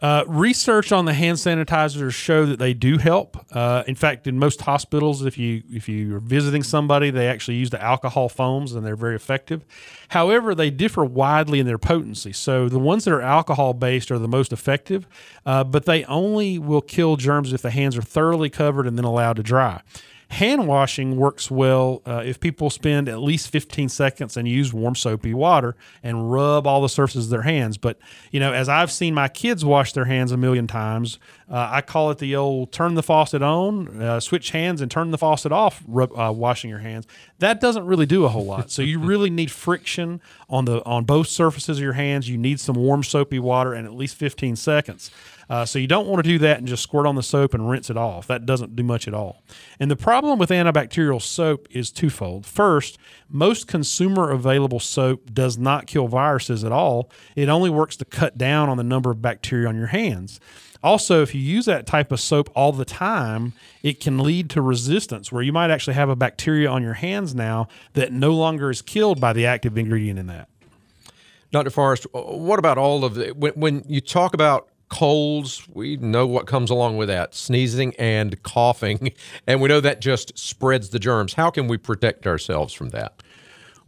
Uh, 0.00 0.24
research 0.26 0.92
on 0.92 1.04
the 1.04 1.12
hand 1.12 1.36
sanitizers 1.36 2.12
show 2.12 2.46
that 2.46 2.58
they 2.58 2.72
do 2.72 2.96
help. 2.96 3.36
Uh, 3.54 3.82
in 3.86 3.94
fact, 3.94 4.26
in 4.26 4.38
most 4.38 4.62
hospitals, 4.62 5.26
if 5.26 5.36
you 5.36 5.62
if 5.70 5.90
you're 5.90 6.20
visiting 6.20 6.62
somebody, 6.62 7.10
they 7.10 7.28
actually 7.28 7.58
use 7.58 7.68
the 7.68 7.82
alcohol 7.82 8.30
foams 8.30 8.72
and 8.72 8.84
they're 8.84 8.96
very 8.96 9.14
effective. 9.14 9.62
However, 10.08 10.54
they 10.54 10.70
differ 10.70 11.04
widely 11.04 11.60
in 11.60 11.66
their 11.66 11.78
potency. 11.78 12.32
So 12.32 12.66
the 12.70 12.78
ones 12.78 13.04
that 13.04 13.12
are 13.12 13.20
alcohol 13.20 13.74
based 13.74 14.10
are 14.10 14.18
the 14.18 14.28
most 14.28 14.54
effective, 14.54 15.06
uh, 15.44 15.64
but 15.64 15.84
they 15.84 16.04
only 16.04 16.58
will 16.58 16.80
kill 16.80 17.16
germs 17.16 17.52
if 17.52 17.60
the 17.60 17.70
hands 17.70 17.94
are 17.94 18.02
thoroughly 18.02 18.48
covered 18.48 18.86
and 18.86 18.96
then 18.96 19.04
allowed 19.04 19.36
to 19.36 19.42
dry. 19.42 19.82
Hand 20.30 20.68
washing 20.68 21.16
works 21.16 21.50
well 21.50 22.02
uh, 22.06 22.22
if 22.24 22.38
people 22.38 22.70
spend 22.70 23.08
at 23.08 23.18
least 23.18 23.50
15 23.50 23.88
seconds 23.88 24.36
and 24.36 24.46
use 24.46 24.72
warm 24.72 24.94
soapy 24.94 25.34
water 25.34 25.74
and 26.04 26.30
rub 26.30 26.68
all 26.68 26.80
the 26.80 26.88
surfaces 26.88 27.24
of 27.24 27.30
their 27.30 27.42
hands. 27.42 27.76
But, 27.76 27.98
you 28.30 28.38
know, 28.38 28.52
as 28.52 28.68
I've 28.68 28.92
seen 28.92 29.12
my 29.12 29.26
kids 29.26 29.64
wash 29.64 29.92
their 29.92 30.04
hands 30.04 30.30
a 30.30 30.36
million 30.36 30.68
times, 30.68 31.18
uh, 31.50 31.68
I 31.72 31.80
call 31.80 32.10
it 32.12 32.18
the 32.18 32.36
old 32.36 32.70
turn 32.70 32.94
the 32.94 33.02
faucet 33.02 33.42
on, 33.42 34.00
uh, 34.00 34.20
switch 34.20 34.50
hands, 34.50 34.80
and 34.80 34.88
turn 34.88 35.10
the 35.10 35.18
faucet 35.18 35.50
off, 35.50 35.82
rub, 35.88 36.16
uh, 36.16 36.32
washing 36.32 36.70
your 36.70 36.78
hands. 36.78 37.08
That 37.40 37.60
doesn't 37.60 37.86
really 37.86 38.06
do 38.06 38.24
a 38.24 38.28
whole 38.28 38.44
lot. 38.44 38.70
So 38.70 38.82
you 38.82 39.00
really 39.00 39.30
need 39.30 39.50
friction 39.50 40.20
on 40.48 40.66
the 40.66 40.84
on 40.84 41.04
both 41.04 41.26
surfaces 41.26 41.78
of 41.78 41.82
your 41.82 41.94
hands. 41.94 42.28
You 42.28 42.38
need 42.38 42.60
some 42.60 42.76
warm 42.76 43.02
soapy 43.02 43.40
water 43.40 43.74
and 43.74 43.84
at 43.84 43.94
least 43.94 44.14
15 44.14 44.54
seconds. 44.54 45.10
Uh, 45.48 45.64
so 45.64 45.80
you 45.80 45.88
don't 45.88 46.06
want 46.06 46.22
to 46.22 46.30
do 46.30 46.38
that 46.38 46.58
and 46.58 46.68
just 46.68 46.84
squirt 46.84 47.06
on 47.06 47.16
the 47.16 47.24
soap 47.24 47.54
and 47.54 47.68
rinse 47.68 47.90
it 47.90 47.96
off. 47.96 48.28
That 48.28 48.46
doesn't 48.46 48.76
do 48.76 48.84
much 48.84 49.08
at 49.08 49.14
all. 49.14 49.42
And 49.80 49.90
the 49.90 49.96
problem 49.96 50.38
with 50.38 50.50
antibacterial 50.50 51.20
soap 51.20 51.66
is 51.72 51.90
twofold. 51.90 52.46
First, 52.46 52.98
most 53.28 53.66
consumer 53.66 54.30
available 54.30 54.78
soap 54.78 55.34
does 55.34 55.58
not 55.58 55.88
kill 55.88 56.06
viruses 56.06 56.62
at 56.62 56.70
all. 56.70 57.10
It 57.34 57.48
only 57.48 57.68
works 57.68 57.96
to 57.96 58.04
cut 58.04 58.38
down 58.38 58.68
on 58.68 58.76
the 58.76 58.84
number 58.84 59.10
of 59.10 59.20
bacteria 59.20 59.66
on 59.66 59.76
your 59.76 59.88
hands. 59.88 60.38
Also, 60.82 61.22
if 61.22 61.34
you 61.34 61.40
use 61.40 61.66
that 61.66 61.86
type 61.86 62.10
of 62.10 62.20
soap 62.20 62.50
all 62.54 62.72
the 62.72 62.84
time, 62.84 63.52
it 63.82 64.00
can 64.00 64.18
lead 64.18 64.48
to 64.50 64.62
resistance 64.62 65.30
where 65.30 65.42
you 65.42 65.52
might 65.52 65.70
actually 65.70 65.94
have 65.94 66.08
a 66.08 66.16
bacteria 66.16 66.70
on 66.70 66.82
your 66.82 66.94
hands 66.94 67.34
now 67.34 67.68
that 67.92 68.12
no 68.12 68.32
longer 68.32 68.70
is 68.70 68.80
killed 68.80 69.20
by 69.20 69.32
the 69.32 69.44
active 69.44 69.76
ingredient 69.76 70.18
in 70.18 70.26
that. 70.28 70.48
Dr. 71.52 71.70
Forrest, 71.70 72.06
what 72.12 72.58
about 72.58 72.78
all 72.78 73.04
of 73.04 73.14
the, 73.14 73.30
when, 73.30 73.52
when 73.54 73.84
you 73.88 74.00
talk 74.00 74.32
about 74.34 74.68
colds, 74.90 75.66
we 75.72 75.96
know 75.96 76.26
what 76.26 76.46
comes 76.46 76.68
along 76.68 76.96
with 76.98 77.08
that 77.08 77.34
sneezing 77.34 77.94
and 77.98 78.42
coughing. 78.42 79.12
And 79.46 79.60
we 79.60 79.68
know 79.68 79.80
that 79.80 80.00
just 80.00 80.36
spreads 80.38 80.90
the 80.90 80.98
germs. 80.98 81.34
How 81.34 81.50
can 81.50 81.66
we 81.66 81.76
protect 81.76 82.26
ourselves 82.26 82.74
from 82.74 82.90
that? 82.90 83.22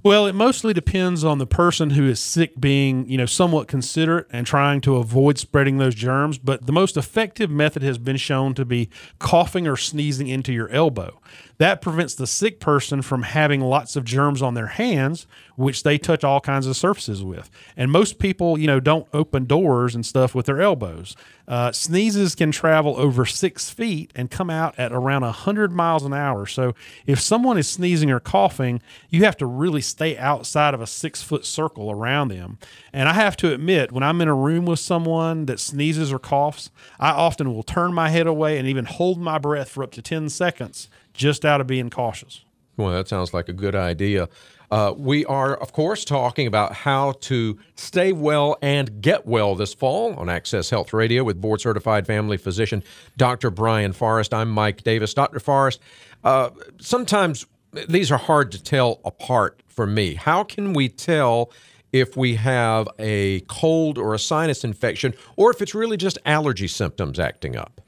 Well, 0.05 0.27
it 0.27 0.35
mostly 0.35 0.75
depends 0.75 1.23
on 1.23 1.39
the 1.39 1.47
person 1.47 1.91
who 1.91 2.09
is 2.09 2.19
sick 2.19 2.61
being, 2.61 3.09
you 3.09 3.17
know, 3.17 3.27
somewhat 3.27 3.69
considerate 3.69 4.27
and 4.33 4.45
trying 4.45 4.81
to 4.81 4.97
avoid 4.97 5.39
spreading 5.39 5.79
those 5.79 5.95
germs. 5.95 6.39
But 6.39 6.67
the 6.67 6.73
most 6.73 6.97
effective 6.97 7.49
method 7.51 7.85
has 7.85 7.99
been 7.99 8.17
shown 8.17 8.55
to 8.55 8.65
be 8.65 8.89
coughing 9.21 9.69
or 9.69 9.77
sneezing 9.77 10.27
into 10.27 10.53
your 10.53 10.69
elbow. 10.71 11.21
That 11.59 11.81
prevents 11.81 12.17
the 12.17 12.27
sick 12.27 12.59
person 12.59 13.01
from 13.01 13.23
having 13.23 13.61
lots 13.61 13.95
of 13.95 14.03
germs 14.05 14.43
on 14.43 14.55
their 14.55 14.67
hands, 14.67 15.29
which 15.55 15.85
they 15.85 15.99
touch 15.99 16.25
all 16.25 16.41
kinds 16.41 16.67
of 16.67 16.77
surfaces 16.77 17.23
with. 17.23 17.49
And 17.77 17.93
most 17.93 18.19
people, 18.19 18.59
you 18.59 18.67
know, 18.67 18.81
don't 18.81 19.07
open 19.13 19.45
doors 19.45 19.95
and 19.95 20.05
stuff 20.05 20.35
with 20.35 20.47
their 20.47 20.61
elbows. 20.61 21.15
Uh, 21.49 21.73
sneezes 21.73 22.35
can 22.35 22.51
travel 22.53 22.97
over 22.97 23.27
six 23.27 23.71
feet 23.71 24.11
and 24.15 24.31
come 24.31 24.49
out 24.51 24.79
at 24.79 24.93
around 24.93 25.23
100 25.23 25.73
miles 25.73 26.05
an 26.05 26.13
hour. 26.13 26.47
So 26.47 26.75
if 27.07 27.21
someone 27.21 27.59
is 27.59 27.69
sneezing 27.69 28.11
or 28.11 28.21
coughing, 28.21 28.81
you 29.11 29.25
have 29.25 29.37
to 29.39 29.47
really 29.47 29.81
stay 29.81 30.17
outside 30.17 30.75
of 30.75 30.81
a 30.81 30.87
six 30.87 31.23
foot 31.23 31.45
circle 31.45 31.91
around 31.91 32.29
them. 32.29 32.59
And 32.93 33.09
I 33.09 33.15
have 33.15 33.37
to 33.39 33.53
admit, 33.53 33.93
when 33.93 34.03
I'm 34.03 34.21
in 34.21 34.29
a 34.29 34.35
room 34.35 34.65
with 34.65 34.79
someone 34.79 35.47
that 35.47 35.61
sneezes 35.61 36.13
or 36.13 36.19
coughs, 36.19 36.71
I 37.01 37.11
often 37.11 37.53
will 37.53 37.63
turn 37.63 37.93
my 37.93 38.11
head 38.11 38.27
away 38.27 38.59
and 38.59 38.69
even 38.69 38.85
hold 38.85 39.19
my 39.19 39.39
breath 39.39 39.69
for 39.71 39.83
up 39.83 39.93
to 39.93 40.03
10 40.03 40.29
seconds 40.29 40.89
just 41.13 41.45
out 41.45 41.61
of 41.61 41.67
being 41.67 41.91
cautious. 41.91 42.45
Well, 42.77 42.93
that 42.93 43.09
sounds 43.09 43.35
like 43.35 43.49
a 43.49 43.53
good 43.53 43.75
idea. 43.75 44.29
Uh, 44.73 44.95
we 44.97 45.23
are, 45.27 45.55
of 45.57 45.75
course, 45.75 46.03
talking 46.03 46.47
about 46.47 46.73
how 46.73 47.13
to 47.21 47.59
stay 47.75 48.11
well 48.11 48.57
and 48.63 49.03
get 49.03 49.27
well 49.27 49.55
this 49.55 49.75
fall 49.75 50.15
on 50.15 50.31
Access 50.31 50.71
Health 50.71 50.95
Radio 50.95 51.25
with 51.25 51.39
board 51.39 51.61
certified 51.61 52.07
family 52.07 52.39
physician 52.39 52.83
Dr. 53.19 53.51
Brian 53.51 53.93
Forrest. 53.93 54.33
I'm 54.33 54.49
Mike 54.49 54.83
Davis. 54.83 55.13
Dr. 55.13 55.41
Forrest, 55.41 55.79
uh, 56.25 56.49
sometimes 56.81 57.45
these 57.87 58.11
are 58.11 58.17
hard 58.17 58.51
to 58.53 58.63
tell 58.63 59.03
apart 59.05 59.63
for 59.69 59.87
me. 59.87 60.15
How 60.15 60.43
can 60.43 60.73
we 60.73 60.89
tell 60.89 61.53
if 61.93 62.17
we 62.17 62.37
have 62.37 62.89
a 62.99 63.41
cold 63.49 63.99
or 63.99 64.15
a 64.15 64.19
sinus 64.19 64.65
infection 64.65 65.13
or 65.37 65.51
if 65.51 65.61
it's 65.61 65.75
really 65.75 65.99
just 65.99 66.17
allergy 66.25 66.67
symptoms 66.67 67.21
acting 67.21 67.57
up? 67.57 67.82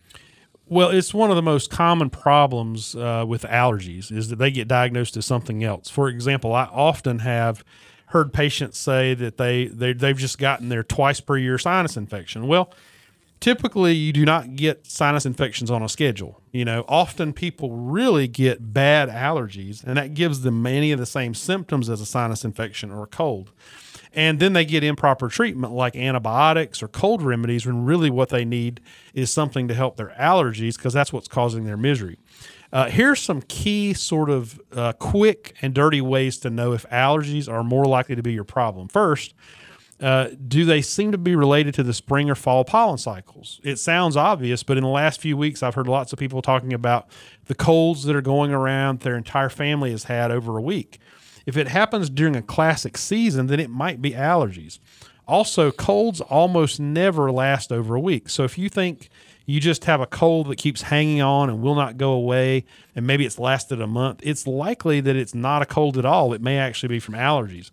Well, 0.66 0.88
it's 0.88 1.12
one 1.12 1.30
of 1.30 1.36
the 1.36 1.42
most 1.42 1.70
common 1.70 2.08
problems 2.08 2.96
uh, 2.96 3.24
with 3.26 3.42
allergies 3.42 4.10
is 4.10 4.28
that 4.28 4.36
they 4.36 4.50
get 4.50 4.66
diagnosed 4.66 5.16
as 5.16 5.26
something 5.26 5.62
else. 5.62 5.90
For 5.90 6.08
example, 6.08 6.54
I 6.54 6.64
often 6.64 7.18
have 7.20 7.62
heard 8.06 8.32
patients 8.32 8.78
say 8.78 9.12
that 9.14 9.36
they, 9.36 9.66
they 9.66 9.92
they've 9.92 10.16
just 10.16 10.38
gotten 10.38 10.68
their 10.68 10.82
twice 10.82 11.20
per 11.20 11.36
year 11.36 11.58
sinus 11.58 11.96
infection. 11.96 12.46
Well, 12.46 12.72
typically 13.40 13.92
you 13.92 14.12
do 14.12 14.24
not 14.24 14.56
get 14.56 14.86
sinus 14.86 15.26
infections 15.26 15.70
on 15.70 15.82
a 15.82 15.88
schedule. 15.88 16.40
You 16.50 16.64
know, 16.64 16.84
often 16.88 17.34
people 17.34 17.70
really 17.72 18.26
get 18.26 18.72
bad 18.72 19.10
allergies, 19.10 19.84
and 19.84 19.98
that 19.98 20.14
gives 20.14 20.40
them 20.42 20.62
many 20.62 20.92
of 20.92 20.98
the 20.98 21.06
same 21.06 21.34
symptoms 21.34 21.90
as 21.90 22.00
a 22.00 22.06
sinus 22.06 22.44
infection 22.44 22.90
or 22.90 23.02
a 23.02 23.06
cold 23.06 23.52
and 24.14 24.38
then 24.38 24.52
they 24.52 24.64
get 24.64 24.84
improper 24.84 25.28
treatment 25.28 25.72
like 25.72 25.96
antibiotics 25.96 26.82
or 26.82 26.88
cold 26.88 27.22
remedies 27.22 27.66
when 27.66 27.84
really 27.84 28.10
what 28.10 28.28
they 28.28 28.44
need 28.44 28.80
is 29.12 29.30
something 29.30 29.68
to 29.68 29.74
help 29.74 29.96
their 29.96 30.14
allergies 30.18 30.76
because 30.76 30.92
that's 30.92 31.12
what's 31.12 31.28
causing 31.28 31.64
their 31.64 31.76
misery. 31.76 32.18
Uh, 32.72 32.88
here's 32.88 33.20
some 33.20 33.40
key, 33.42 33.92
sort 33.94 34.28
of 34.30 34.60
uh, 34.72 34.92
quick 34.94 35.54
and 35.62 35.74
dirty 35.74 36.00
ways 36.00 36.38
to 36.38 36.50
know 36.50 36.72
if 36.72 36.84
allergies 36.90 37.48
are 37.48 37.62
more 37.62 37.84
likely 37.84 38.16
to 38.16 38.22
be 38.22 38.32
your 38.32 38.44
problem. 38.44 38.88
First, 38.88 39.34
uh, 40.00 40.28
do 40.48 40.64
they 40.64 40.82
seem 40.82 41.12
to 41.12 41.18
be 41.18 41.36
related 41.36 41.72
to 41.74 41.82
the 41.82 41.94
spring 41.94 42.28
or 42.28 42.34
fall 42.34 42.64
pollen 42.64 42.98
cycles? 42.98 43.60
It 43.62 43.78
sounds 43.78 44.16
obvious, 44.16 44.64
but 44.64 44.76
in 44.76 44.82
the 44.82 44.90
last 44.90 45.20
few 45.20 45.36
weeks, 45.36 45.62
I've 45.62 45.74
heard 45.76 45.86
lots 45.86 46.12
of 46.12 46.18
people 46.18 46.42
talking 46.42 46.72
about 46.72 47.08
the 47.46 47.54
colds 47.54 48.04
that 48.04 48.16
are 48.16 48.20
going 48.20 48.52
around 48.52 49.00
their 49.00 49.16
entire 49.16 49.48
family 49.48 49.92
has 49.92 50.04
had 50.04 50.32
over 50.32 50.58
a 50.58 50.62
week. 50.62 50.98
If 51.46 51.56
it 51.56 51.68
happens 51.68 52.08
during 52.10 52.36
a 52.36 52.42
classic 52.42 52.96
season, 52.96 53.46
then 53.46 53.60
it 53.60 53.70
might 53.70 54.00
be 54.00 54.12
allergies. 54.12 54.78
Also, 55.26 55.70
colds 55.70 56.20
almost 56.20 56.78
never 56.78 57.32
last 57.32 57.72
over 57.72 57.94
a 57.94 58.00
week. 58.00 58.28
So 58.28 58.44
if 58.44 58.58
you 58.58 58.68
think 58.68 59.08
you 59.46 59.60
just 59.60 59.84
have 59.84 60.00
a 60.00 60.06
cold 60.06 60.48
that 60.48 60.56
keeps 60.56 60.82
hanging 60.82 61.20
on 61.20 61.50
and 61.50 61.62
will 61.62 61.74
not 61.74 61.96
go 61.96 62.12
away, 62.12 62.64
and 62.94 63.06
maybe 63.06 63.24
it's 63.24 63.38
lasted 63.38 63.80
a 63.80 63.86
month, 63.86 64.20
it's 64.22 64.46
likely 64.46 65.00
that 65.00 65.16
it's 65.16 65.34
not 65.34 65.62
a 65.62 65.66
cold 65.66 65.98
at 65.98 66.04
all. 66.04 66.32
It 66.32 66.42
may 66.42 66.58
actually 66.58 66.88
be 66.88 67.00
from 67.00 67.14
allergies. 67.14 67.70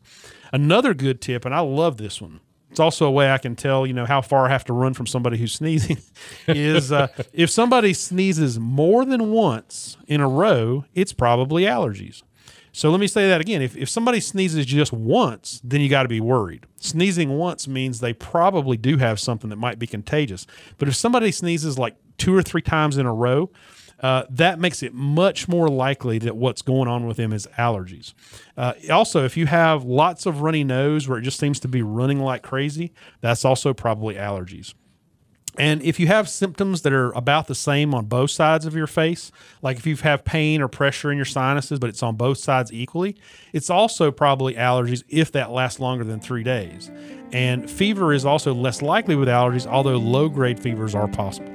Another 0.54 0.94
good 0.94 1.22
tip, 1.22 1.46
and 1.46 1.54
I 1.54 1.60
love 1.60 1.98
this 1.98 2.22
one. 2.22 2.40
It's 2.72 2.80
also 2.80 3.06
a 3.06 3.12
way 3.12 3.30
I 3.30 3.38
can 3.38 3.58
tell, 3.58 3.86
you 3.86 3.94
know, 3.94 4.06
how 4.06 4.22
far 4.22 4.46
I 4.46 4.50
have 4.50 4.64
to 4.66 4.74
run 4.74 4.94
from 4.94 5.06
somebody 5.06 5.38
who's 5.38 5.52
sneezing. 5.54 5.98
is 6.48 6.92
uh, 6.92 7.08
if 7.34 7.50
somebody 7.50 7.94
sneezes 7.94 8.60
more 8.60 9.04
than 9.04 9.32
once 9.32 9.98
in 10.08 10.22
a 10.22 10.28
row, 10.28 10.86
it's 10.94 11.12
probably 11.12 11.64
allergies. 11.64 12.24
So 12.74 12.90
let 12.90 13.00
me 13.00 13.08
say 13.08 13.28
that 13.28 13.42
again. 13.42 13.62
If, 13.62 13.76
if 13.76 13.90
somebody 13.90 14.20
sneezes 14.20 14.66
just 14.66 14.94
once, 14.94 15.60
then 15.64 15.82
you 15.82 15.90
got 15.90 16.04
to 16.04 16.10
be 16.10 16.22
worried. 16.22 16.66
Sneezing 16.78 17.38
once 17.38 17.68
means 17.68 18.00
they 18.00 18.14
probably 18.14 18.78
do 18.78 18.98
have 18.98 19.20
something 19.20 19.50
that 19.50 19.58
might 19.58 19.78
be 19.78 19.88
contagious. 19.88 20.48
But 20.78 20.88
if 20.88 20.96
somebody 20.96 21.32
sneezes 21.32 21.78
like 21.78 21.96
two 22.18 22.36
or 22.36 22.42
three 22.42 22.62
times 22.62 22.98
in 22.98 23.06
a 23.06 23.14
row, 23.14 23.52
uh, 24.02 24.24
that 24.30 24.60
makes 24.60 24.82
it 24.82 24.94
much 24.94 25.48
more 25.48 25.68
likely 25.68 26.18
that 26.20 26.36
what's 26.36 26.62
going 26.62 26.88
on 26.88 27.06
with 27.06 27.18
them 27.18 27.32
is 27.32 27.48
allergies. 27.58 28.14
Uh, 28.58 28.74
also, 28.90 29.24
if 29.26 29.38
you 29.38 29.46
have 29.46 29.84
lots 29.84 30.26
of 30.26 30.42
runny 30.42 30.64
nose 30.64 31.08
where 31.08 31.20
it 31.20 31.22
just 31.22 31.40
seems 31.40 31.60
to 31.60 31.68
be 31.68 31.84
running 31.84 32.20
like 32.20 32.42
crazy, 32.42 32.94
that's 33.20 33.46
also 33.46 33.74
probably 33.74 34.16
allergies. 34.16 34.74
And 35.58 35.82
if 35.84 36.00
you 36.00 36.08
have 36.08 36.30
symptoms 36.30 36.82
that 36.84 36.94
are 36.94 37.12
about 37.12 37.48
the 37.48 37.56
same 37.56 37.94
on 37.94 38.06
both 38.06 38.32
sides 38.32 38.66
of 38.66 38.74
your 38.74 38.88
face, 38.88 39.32
like 39.62 39.78
if 39.78 39.86
you 39.86 39.96
have 39.98 40.24
pain 40.24 40.62
or 40.62 40.68
pressure 40.68 41.12
in 41.12 41.18
your 41.18 41.26
sinuses, 41.26 41.78
but 41.78 41.90
it's 41.90 42.02
on 42.02 42.16
both 42.16 42.38
sides 42.38 42.72
equally, 42.72 43.18
it's 43.52 43.70
also 43.70 44.12
probably 44.12 44.54
allergies 44.54 45.04
if 45.10 45.32
that 45.34 45.52
lasts 45.52 45.80
longer 45.80 46.04
than 46.04 46.20
three 46.20 46.44
days. 46.44 46.90
And 47.34 47.70
fever 47.70 48.14
is 48.14 48.26
also 48.26 48.54
less 48.54 48.82
likely 48.82 49.16
with 49.16 49.28
allergies, 49.28 49.68
although 49.68 49.98
low 49.98 50.30
grade 50.30 50.60
fevers 50.60 50.96
are 50.96 51.08
possible. 51.08 51.52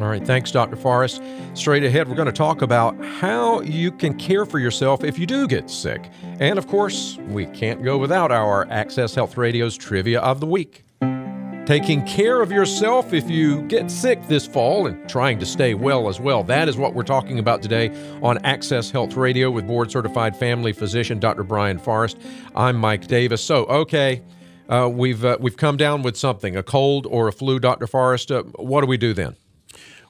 All 0.00 0.08
right, 0.08 0.26
thanks, 0.26 0.50
Dr. 0.50 0.76
Forrest. 0.76 1.22
Straight 1.52 1.84
ahead, 1.84 2.08
we're 2.08 2.14
going 2.14 2.26
to 2.26 2.32
talk 2.32 2.62
about 2.62 2.98
how 3.04 3.60
you 3.60 3.92
can 3.92 4.16
care 4.16 4.46
for 4.46 4.58
yourself 4.58 5.04
if 5.04 5.18
you 5.18 5.26
do 5.26 5.46
get 5.46 5.68
sick. 5.68 6.10
And 6.40 6.58
of 6.58 6.66
course, 6.66 7.18
we 7.28 7.44
can't 7.46 7.82
go 7.82 7.98
without 7.98 8.32
our 8.32 8.66
Access 8.70 9.14
Health 9.14 9.36
Radio's 9.36 9.76
Trivia 9.76 10.20
of 10.20 10.40
the 10.40 10.46
Week 10.46 10.84
taking 11.66 12.04
care 12.04 12.42
of 12.42 12.50
yourself 12.50 13.12
if 13.12 13.30
you 13.30 13.62
get 13.62 13.90
sick 13.90 14.20
this 14.26 14.46
fall 14.46 14.86
and 14.86 15.08
trying 15.08 15.38
to 15.38 15.46
stay 15.46 15.74
well 15.74 16.08
as 16.08 16.18
well. 16.20 16.42
That 16.42 16.68
is 16.68 16.76
what 16.76 16.94
we're 16.94 17.04
talking 17.04 17.38
about 17.38 17.62
today 17.62 17.90
on 18.20 18.44
Access 18.44 18.90
Health 18.90 19.14
Radio 19.14 19.50
with 19.50 19.66
board 19.66 19.90
certified 19.90 20.36
family 20.36 20.72
physician 20.72 21.20
Dr. 21.20 21.44
Brian 21.44 21.78
Forrest. 21.78 22.18
I'm 22.56 22.76
Mike 22.76 23.06
Davis. 23.06 23.42
So, 23.42 23.64
okay, 23.66 24.22
uh, 24.68 24.88
we've 24.92 25.24
uh, 25.24 25.36
we've 25.40 25.56
come 25.56 25.76
down 25.76 26.02
with 26.02 26.16
something, 26.16 26.56
a 26.56 26.62
cold 26.62 27.06
or 27.06 27.28
a 27.28 27.32
flu, 27.32 27.58
Dr. 27.58 27.86
Forrest. 27.86 28.32
Uh, 28.32 28.42
what 28.56 28.80
do 28.80 28.86
we 28.86 28.96
do 28.96 29.14
then? 29.14 29.36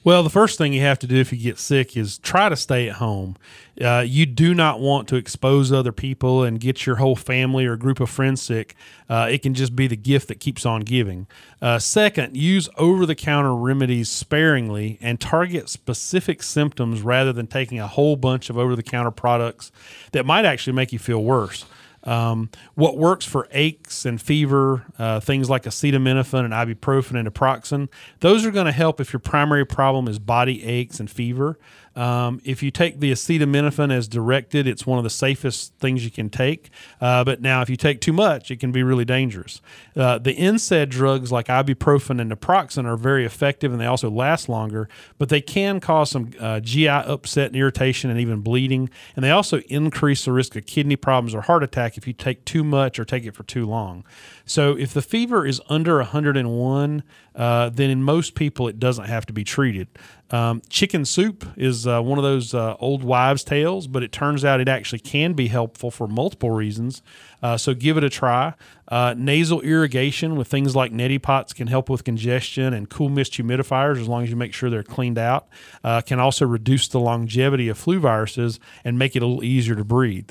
Well, 0.05 0.21
the 0.21 0.29
first 0.29 0.57
thing 0.57 0.73
you 0.73 0.81
have 0.81 0.99
to 0.99 1.07
do 1.07 1.15
if 1.15 1.31
you 1.31 1.39
get 1.39 1.57
sick 1.57 1.95
is 1.95 2.17
try 2.17 2.49
to 2.49 2.57
stay 2.57 2.89
at 2.89 2.95
home. 2.95 3.37
Uh, 3.79 4.03
you 4.05 4.25
do 4.25 4.53
not 4.53 4.81
want 4.81 5.07
to 5.07 5.15
expose 5.15 5.71
other 5.71 5.93
people 5.93 6.43
and 6.43 6.59
get 6.59 6.85
your 6.85 6.97
whole 6.97 7.15
family 7.15 7.65
or 7.65 7.77
group 7.77 8.01
of 8.01 8.09
friends 8.09 8.41
sick. 8.41 8.75
Uh, 9.09 9.29
it 9.31 9.41
can 9.41 9.53
just 9.53 9.77
be 9.77 9.87
the 9.87 9.95
gift 9.95 10.27
that 10.27 10.41
keeps 10.41 10.65
on 10.65 10.81
giving. 10.81 11.25
Uh, 11.61 11.79
second, 11.79 12.35
use 12.35 12.67
over 12.77 13.05
the 13.05 13.15
counter 13.15 13.55
remedies 13.55 14.09
sparingly 14.09 14.97
and 14.99 15.21
target 15.21 15.69
specific 15.69 16.43
symptoms 16.43 17.01
rather 17.01 17.31
than 17.31 17.47
taking 17.47 17.79
a 17.79 17.87
whole 17.87 18.17
bunch 18.17 18.49
of 18.49 18.57
over 18.57 18.75
the 18.75 18.83
counter 18.83 19.11
products 19.11 19.71
that 20.11 20.25
might 20.25 20.43
actually 20.43 20.73
make 20.73 20.91
you 20.91 20.99
feel 20.99 21.23
worse. 21.23 21.65
Um, 22.05 22.49
what 22.75 22.97
works 22.97 23.25
for 23.25 23.47
aches 23.51 24.05
and 24.05 24.21
fever, 24.21 24.85
uh, 24.99 25.19
things 25.19 25.49
like 25.49 25.63
acetaminophen 25.63 26.43
and 26.43 26.53
ibuprofen 26.53 27.17
and 27.17 27.31
naproxen, 27.31 27.89
those 28.19 28.45
are 28.45 28.51
going 28.51 28.65
to 28.65 28.73
help 28.73 28.99
if 28.99 29.13
your 29.13 29.19
primary 29.21 29.65
problem 29.65 30.07
is 30.07 30.19
body 30.19 30.63
aches 30.63 30.99
and 30.99 31.09
fever. 31.09 31.57
Um, 31.95 32.41
if 32.43 32.63
you 32.63 32.71
take 32.71 32.99
the 32.99 33.11
acetaminophen 33.11 33.91
as 33.91 34.07
directed, 34.07 34.67
it's 34.67 34.85
one 34.85 34.97
of 34.97 35.03
the 35.03 35.09
safest 35.09 35.75
things 35.75 36.03
you 36.03 36.11
can 36.11 36.29
take. 36.29 36.69
Uh, 36.99 37.23
but 37.23 37.41
now, 37.41 37.61
if 37.61 37.69
you 37.69 37.77
take 37.77 38.01
too 38.01 38.13
much, 38.13 38.49
it 38.49 38.59
can 38.59 38.71
be 38.71 38.83
really 38.83 39.05
dangerous. 39.05 39.61
Uh, 39.95 40.17
the 40.17 40.35
NSAID 40.35 40.89
drugs 40.89 41.31
like 41.31 41.47
ibuprofen 41.47 42.19
and 42.19 42.31
naproxen 42.31 42.85
are 42.85 42.97
very 42.97 43.25
effective 43.25 43.71
and 43.71 43.79
they 43.79 43.85
also 43.85 44.09
last 44.09 44.49
longer, 44.49 44.89
but 45.17 45.29
they 45.29 45.41
can 45.41 45.79
cause 45.79 46.09
some 46.11 46.31
uh, 46.39 46.59
GI 46.59 46.87
upset 46.87 47.47
and 47.47 47.55
irritation 47.55 48.09
and 48.09 48.19
even 48.19 48.41
bleeding. 48.41 48.89
And 49.15 49.23
they 49.23 49.31
also 49.31 49.59
increase 49.61 50.25
the 50.25 50.31
risk 50.31 50.55
of 50.55 50.65
kidney 50.65 50.95
problems 50.95 51.35
or 51.35 51.41
heart 51.41 51.63
attack 51.63 51.97
if 51.97 52.07
you 52.07 52.13
take 52.13 52.43
too 52.45 52.63
much 52.63 52.97
or 52.97 53.05
take 53.05 53.25
it 53.25 53.35
for 53.35 53.43
too 53.43 53.65
long. 53.65 54.03
So 54.45 54.77
if 54.77 54.93
the 54.93 55.01
fever 55.01 55.45
is 55.45 55.61
under 55.69 55.97
101, 55.97 57.03
uh, 57.35 57.69
then 57.69 57.89
in 57.89 58.03
most 58.03 58.35
people 58.35 58.67
it 58.67 58.79
doesn't 58.79 59.05
have 59.05 59.25
to 59.27 59.33
be 59.33 59.43
treated. 59.43 59.87
Um, 60.33 60.63
chicken 60.67 61.05
soup 61.05 61.45
is 61.55 61.85
uh, 61.85 62.01
one 62.01 62.17
of 62.17 62.23
those 62.23 62.55
uh, 62.55 62.75
old 62.79 63.03
wives' 63.03 63.43
tales, 63.43 63.85
but 63.85 64.01
it 64.01 64.11
turns 64.11 64.43
out 64.43 64.59
it 64.59 64.67
actually 64.67 64.97
can 64.97 65.33
be 65.33 65.47
helpful 65.47 65.91
for 65.91 66.07
multiple 66.07 66.49
reasons. 66.49 67.03
Uh, 67.43 67.55
so 67.55 67.75
give 67.75 67.97
it 67.97 68.03
a 68.03 68.09
try. 68.09 68.55
Uh, 68.87 69.13
nasal 69.15 69.61
irrigation 69.61 70.35
with 70.35 70.47
things 70.47 70.75
like 70.75 70.91
neti 70.91 71.21
pots 71.21 71.53
can 71.53 71.67
help 71.67 71.87
with 71.87 72.03
congestion, 72.03 72.73
and 72.73 72.89
cool 72.89 73.09
mist 73.09 73.33
humidifiers, 73.33 74.01
as 74.01 74.07
long 74.07 74.23
as 74.23 74.31
you 74.31 74.35
make 74.35 74.55
sure 74.55 74.71
they're 74.71 74.81
cleaned 74.81 75.19
out, 75.19 75.47
uh, 75.83 76.01
can 76.01 76.19
also 76.19 76.47
reduce 76.47 76.87
the 76.87 76.99
longevity 76.99 77.69
of 77.69 77.77
flu 77.77 77.99
viruses 77.99 78.59
and 78.83 78.97
make 78.97 79.15
it 79.15 79.21
a 79.21 79.27
little 79.27 79.43
easier 79.43 79.75
to 79.75 79.83
breathe. 79.83 80.29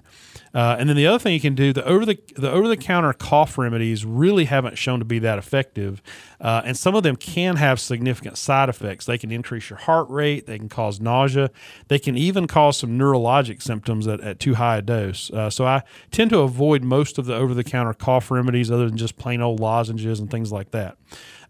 Uh, 0.55 0.77
and 0.79 0.89
then 0.89 0.97
the 0.97 1.07
other 1.07 1.19
thing 1.19 1.33
you 1.33 1.41
can 1.41 1.55
do 1.55 1.73
the 1.73 1.85
over 1.85 2.05
the 2.05 2.19
the 2.37 2.51
over 2.51 2.69
the 2.69 2.77
counter 2.77 3.13
cough 3.13 3.57
remedies 3.57 4.05
really 4.05 4.45
haven't 4.45 4.77
shown 4.77 4.99
to 4.99 5.05
be 5.05 5.19
that 5.19 5.39
effective, 5.39 6.03
uh, 6.41 6.63
and 6.65 6.77
some 6.77 6.95
of 6.95 7.03
them 7.03 7.17
can 7.17 7.57
have 7.57 7.81
significant 7.81 8.37
side 8.37 8.69
effects. 8.69 9.07
They 9.07 9.19
can 9.19 9.31
increase 9.31 9.71
your 9.71 9.79
heart 9.79 10.09
rate, 10.11 10.47
they 10.47 10.59
can 10.59 10.69
cause 10.69 11.01
nausea, 11.01 11.51
they 11.89 11.99
can 11.99 12.17
even 12.17 12.47
cause 12.47 12.77
some 12.77 12.99
neurologic 12.99 13.63
symptoms 13.63 14.07
at, 14.07 14.21
at 14.21 14.41
too 14.41 14.55
high 14.55 14.79
a 14.79 14.83
dose. 14.83 15.31
Uh, 15.31 15.49
so 15.49 15.65
I 15.65 15.83
tend 16.11 16.31
to 16.31 16.41
avoid 16.41 16.83
most 16.83 17.19
of 17.19 17.27
the 17.27 17.35
over 17.35 17.55
the 17.55 17.65
counter 17.65 17.95
cough 17.95 18.31
remedies, 18.31 18.71
other 18.71 18.87
than 18.87 18.99
just 18.99 19.17
plain 19.17 19.41
old 19.41 19.61
lozenges 19.61 20.21
and 20.21 20.31
things 20.31 20.53
like 20.53 20.71
that. 20.73 20.99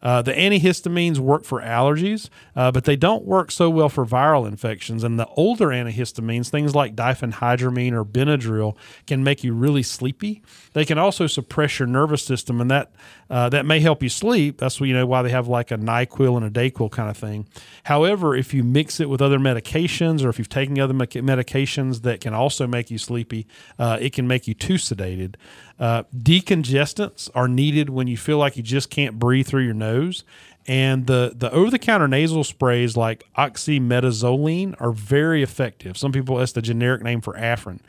Uh, 0.02 0.20
the 0.22 0.32
antihistamines 0.32 1.18
work 1.18 1.44
for 1.44 1.60
allergies, 1.60 2.28
uh, 2.56 2.72
but 2.72 2.84
they 2.84 2.96
don't 2.96 3.24
work 3.24 3.50
so 3.50 3.70
well 3.70 3.88
for 3.88 4.04
viral 4.04 4.46
infections. 4.46 5.04
And 5.04 5.18
the 5.18 5.28
older 5.28 5.68
antihistamines, 5.68 6.48
things 6.48 6.74
like 6.74 6.96
diphenhydramine 6.96 7.92
or 7.92 8.04
Benadryl, 8.04 8.76
can 9.06 9.22
make 9.22 9.44
you 9.44 9.54
really 9.54 9.82
sleepy. 9.82 10.42
They 10.72 10.84
can 10.84 10.98
also 10.98 11.26
suppress 11.26 11.78
your 11.78 11.86
nervous 11.86 12.24
system, 12.24 12.60
and 12.60 12.70
that 12.70 12.92
uh, 13.30 13.48
that 13.50 13.64
may 13.64 13.80
help 13.80 14.02
you 14.02 14.08
sleep. 14.08 14.58
That's 14.58 14.80
you 14.80 14.94
know 14.94 15.06
why 15.06 15.22
they 15.22 15.30
have 15.30 15.48
like 15.48 15.70
a 15.70 15.76
Nyquil 15.76 16.36
and 16.36 16.44
a 16.44 16.50
Dayquil 16.50 16.90
kind 16.90 17.08
of 17.08 17.16
thing. 17.16 17.46
However, 17.84 18.34
if 18.34 18.52
you 18.52 18.64
mix 18.64 19.00
it 19.00 19.08
with 19.08 19.22
other 19.22 19.38
medications, 19.38 20.24
or 20.24 20.28
if 20.28 20.38
you've 20.38 20.48
taken 20.48 20.78
other 20.80 20.94
medications 20.94 22.02
that 22.02 22.20
can 22.20 22.34
also 22.34 22.66
make 22.66 22.90
you 22.90 22.98
sleepy, 22.98 23.46
uh, 23.78 23.98
it 24.00 24.12
can 24.12 24.26
make 24.26 24.48
you 24.48 24.54
too 24.54 24.74
sedated. 24.74 25.36
Uh, 25.82 26.04
decongestants 26.16 27.28
are 27.34 27.48
needed 27.48 27.90
when 27.90 28.06
you 28.06 28.16
feel 28.16 28.38
like 28.38 28.56
you 28.56 28.62
just 28.62 28.88
can't 28.88 29.18
breathe 29.18 29.48
through 29.48 29.64
your 29.64 29.74
nose. 29.74 30.22
And 30.68 31.08
the, 31.08 31.32
the 31.34 31.50
over 31.50 31.72
the 31.72 31.78
counter 31.80 32.06
nasal 32.06 32.44
sprays 32.44 32.96
like 32.96 33.24
oxymetazoline 33.36 34.80
are 34.80 34.92
very 34.92 35.42
effective. 35.42 35.98
Some 35.98 36.12
people, 36.12 36.36
that's 36.36 36.52
the 36.52 36.62
generic 36.62 37.02
name 37.02 37.20
for 37.20 37.34
Afrin. 37.34 37.80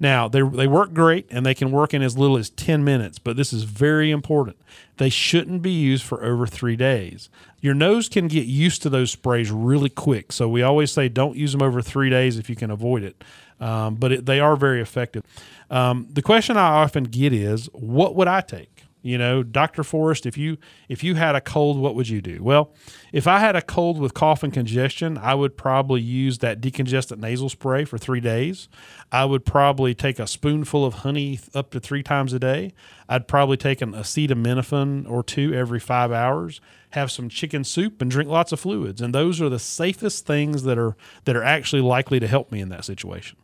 Now, 0.00 0.28
they, 0.28 0.40
they 0.40 0.66
work 0.66 0.94
great 0.94 1.26
and 1.30 1.44
they 1.44 1.54
can 1.54 1.70
work 1.70 1.92
in 1.92 2.00
as 2.00 2.16
little 2.16 2.38
as 2.38 2.48
10 2.48 2.82
minutes, 2.82 3.18
but 3.18 3.36
this 3.36 3.52
is 3.52 3.64
very 3.64 4.10
important. 4.10 4.56
They 4.96 5.10
shouldn't 5.10 5.60
be 5.60 5.70
used 5.70 6.02
for 6.02 6.24
over 6.24 6.46
three 6.46 6.74
days. 6.74 7.28
Your 7.60 7.74
nose 7.74 8.08
can 8.08 8.26
get 8.26 8.46
used 8.46 8.80
to 8.82 8.88
those 8.88 9.10
sprays 9.10 9.50
really 9.50 9.90
quick. 9.90 10.32
So 10.32 10.48
we 10.48 10.62
always 10.62 10.90
say 10.90 11.10
don't 11.10 11.36
use 11.36 11.52
them 11.52 11.60
over 11.60 11.82
three 11.82 12.08
days 12.08 12.38
if 12.38 12.48
you 12.48 12.56
can 12.56 12.70
avoid 12.70 13.02
it. 13.02 13.22
Um, 13.60 13.96
but 13.96 14.10
it, 14.10 14.26
they 14.26 14.40
are 14.40 14.56
very 14.56 14.80
effective. 14.80 15.22
Um, 15.68 16.08
the 16.10 16.22
question 16.22 16.56
I 16.56 16.82
often 16.82 17.04
get 17.04 17.34
is, 17.34 17.66
what 17.74 18.14
would 18.14 18.26
I 18.26 18.40
take? 18.40 18.79
You 19.02 19.16
know, 19.16 19.42
Dr. 19.42 19.82
Forrest, 19.82 20.26
if 20.26 20.36
you 20.36 20.58
if 20.88 21.02
you 21.02 21.14
had 21.14 21.34
a 21.34 21.40
cold, 21.40 21.78
what 21.78 21.94
would 21.94 22.08
you 22.08 22.20
do? 22.20 22.42
Well, 22.42 22.74
if 23.12 23.26
I 23.26 23.38
had 23.38 23.56
a 23.56 23.62
cold 23.62 23.98
with 23.98 24.12
cough 24.12 24.42
and 24.42 24.52
congestion, 24.52 25.16
I 25.16 25.34
would 25.34 25.56
probably 25.56 26.02
use 26.02 26.38
that 26.38 26.60
decongestant 26.60 27.18
nasal 27.18 27.48
spray 27.48 27.84
for 27.86 27.96
three 27.96 28.20
days. 28.20 28.68
I 29.10 29.24
would 29.24 29.46
probably 29.46 29.94
take 29.94 30.18
a 30.18 30.26
spoonful 30.26 30.84
of 30.84 30.94
honey 30.94 31.40
up 31.54 31.70
to 31.70 31.80
three 31.80 32.02
times 32.02 32.34
a 32.34 32.38
day. 32.38 32.74
I'd 33.08 33.26
probably 33.26 33.56
take 33.56 33.80
an 33.80 33.92
acetaminophen 33.92 35.10
or 35.10 35.22
two 35.22 35.54
every 35.54 35.80
five 35.80 36.12
hours. 36.12 36.60
Have 36.90 37.10
some 37.10 37.28
chicken 37.28 37.64
soup 37.64 38.02
and 38.02 38.10
drink 38.10 38.28
lots 38.28 38.52
of 38.52 38.60
fluids, 38.60 39.00
and 39.00 39.14
those 39.14 39.40
are 39.40 39.48
the 39.48 39.58
safest 39.58 40.26
things 40.26 40.64
that 40.64 40.76
are 40.76 40.96
that 41.24 41.36
are 41.36 41.42
actually 41.42 41.82
likely 41.82 42.20
to 42.20 42.26
help 42.26 42.52
me 42.52 42.60
in 42.60 42.68
that 42.68 42.84
situation. 42.84 43.38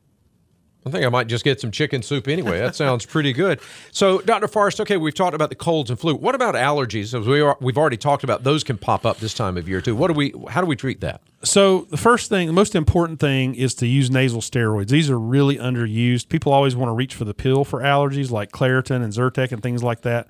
I 0.87 0.91
think 0.91 1.05
I 1.05 1.09
might 1.09 1.27
just 1.27 1.45
get 1.45 1.61
some 1.61 1.73
chicken 1.73 2.01
soup 2.01 2.29
anyway. 2.29 2.61
That 2.61 2.77
sounds 2.77 3.05
pretty 3.05 3.33
good. 3.33 3.61
So, 3.91 4.21
Dr. 4.21 4.47
Forrest, 4.47 4.81
okay, 4.81 4.97
we've 4.97 5.15
talked 5.15 5.35
about 5.35 5.49
the 5.49 5.57
colds 5.57 5.91
and 5.91 5.99
flu. 5.99 6.15
What 6.15 6.37
about 6.37 6.55
allergies? 6.55 7.13
We 7.27 7.41
are, 7.41 7.57
we've 7.61 7.77
already 7.77 7.97
talked 7.97 8.23
about 8.23 8.45
those 8.45 8.63
can 8.63 8.79
pop 8.79 9.05
up 9.05 9.19
this 9.19 9.35
time 9.35 9.57
of 9.57 9.69
year 9.69 9.81
too. 9.81 9.97
What 9.97 10.09
do 10.09 10.15
we? 10.15 10.33
How 10.49 10.61
do 10.61 10.67
we 10.69 10.77
treat 10.77 11.01
that? 11.01 11.21
So 11.47 11.87
the 11.91 11.97
first 11.97 12.29
thing, 12.29 12.49
the 12.49 12.53
most 12.53 12.75
important 12.75 13.21
thing 13.21 13.55
is 13.55 13.73
to 13.77 13.87
use 13.87 14.11
nasal 14.11 14.41
steroids. 14.41 14.89
These 14.89 15.09
are 15.11 15.19
really 15.19 15.57
underused. 15.59 16.29
People 16.29 16.53
always 16.53 16.75
want 16.75 16.89
to 16.89 16.93
reach 16.93 17.15
for 17.15 17.25
the 17.25 17.35
pill 17.35 17.65
for 17.65 17.83
allergies 17.83 18.33
like 18.33 18.51
Claritin 18.51 19.03
and 19.03 19.13
Zyrtec 19.13 19.53
and 19.53 19.63
things 19.63 19.81
like 19.81 20.03
that. 20.03 20.27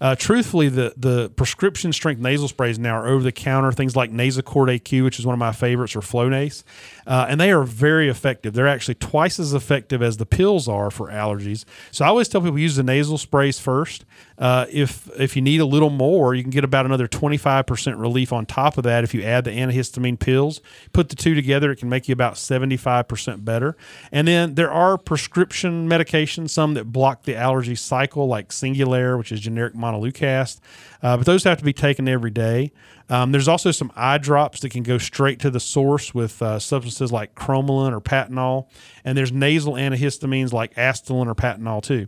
Uh, 0.00 0.14
truthfully, 0.14 0.68
the 0.68 0.94
the 0.96 1.30
prescription 1.30 1.92
strength 1.92 2.20
nasal 2.20 2.46
sprays 2.46 2.78
now 2.78 2.94
are 2.94 3.08
over 3.08 3.22
the 3.22 3.32
counter. 3.32 3.72
Things 3.72 3.96
like 3.96 4.12
Nasacort 4.12 4.80
AQ, 4.80 5.02
which 5.02 5.18
is 5.18 5.26
one 5.26 5.34
of 5.34 5.40
my 5.40 5.52
favorites, 5.52 5.96
or 5.96 6.00
Flonase, 6.00 6.62
uh, 7.06 7.26
and 7.28 7.40
they 7.40 7.50
are 7.50 7.64
very 7.64 8.08
effective. 8.08 8.54
They're 8.54 8.68
actually 8.68 8.94
twice 8.94 9.40
as 9.40 9.52
effective 9.52 10.02
as 10.02 10.18
the 10.18 10.26
pills 10.26 10.68
are 10.68 10.90
for 10.90 11.08
allergies. 11.08 11.64
So 11.90 12.04
I 12.04 12.08
always 12.08 12.28
tell 12.28 12.40
people 12.40 12.58
use 12.58 12.76
the 12.76 12.84
nasal 12.84 13.18
sprays 13.18 13.58
first. 13.58 14.04
Uh, 14.38 14.66
if 14.70 15.10
if 15.18 15.34
you 15.34 15.42
need 15.42 15.60
a 15.60 15.66
little 15.66 15.90
more, 15.90 16.34
you 16.34 16.42
can 16.42 16.50
get 16.50 16.64
about 16.64 16.86
another 16.86 17.08
25% 17.08 18.00
relief 18.00 18.32
on 18.32 18.46
top 18.46 18.78
of 18.78 18.84
that 18.84 19.02
if 19.02 19.12
you 19.12 19.22
add 19.22 19.44
the 19.44 19.50
antihistamine 19.50 20.18
pills. 20.18 20.59
Put 20.92 21.08
the 21.08 21.16
two 21.16 21.34
together, 21.34 21.70
it 21.70 21.76
can 21.76 21.88
make 21.88 22.08
you 22.08 22.12
about 22.12 22.34
75% 22.34 23.44
better. 23.44 23.76
And 24.12 24.28
then 24.28 24.54
there 24.54 24.70
are 24.70 24.98
prescription 24.98 25.88
medications, 25.88 26.50
some 26.50 26.74
that 26.74 26.92
block 26.92 27.24
the 27.24 27.36
allergy 27.36 27.74
cycle, 27.74 28.26
like 28.26 28.50
Singulair, 28.50 29.18
which 29.18 29.32
is 29.32 29.40
generic 29.40 29.74
montelukast, 29.74 30.60
uh, 31.02 31.16
but 31.16 31.26
those 31.26 31.44
have 31.44 31.58
to 31.58 31.64
be 31.64 31.72
taken 31.72 32.08
every 32.08 32.30
day. 32.30 32.72
Um, 33.10 33.32
there's 33.32 33.48
also 33.48 33.72
some 33.72 33.90
eye 33.96 34.18
drops 34.18 34.60
that 34.60 34.70
can 34.70 34.84
go 34.84 34.96
straight 34.96 35.40
to 35.40 35.50
the 35.50 35.58
source 35.58 36.14
with 36.14 36.40
uh, 36.40 36.60
substances 36.60 37.10
like 37.10 37.34
cromolyn 37.34 37.92
or 37.92 38.00
Patanol, 38.00 38.68
and 39.04 39.18
there's 39.18 39.32
nasal 39.32 39.74
antihistamines 39.74 40.52
like 40.52 40.74
Astelin 40.76 41.26
or 41.26 41.34
Patanase 41.34 41.82
too. 41.82 42.06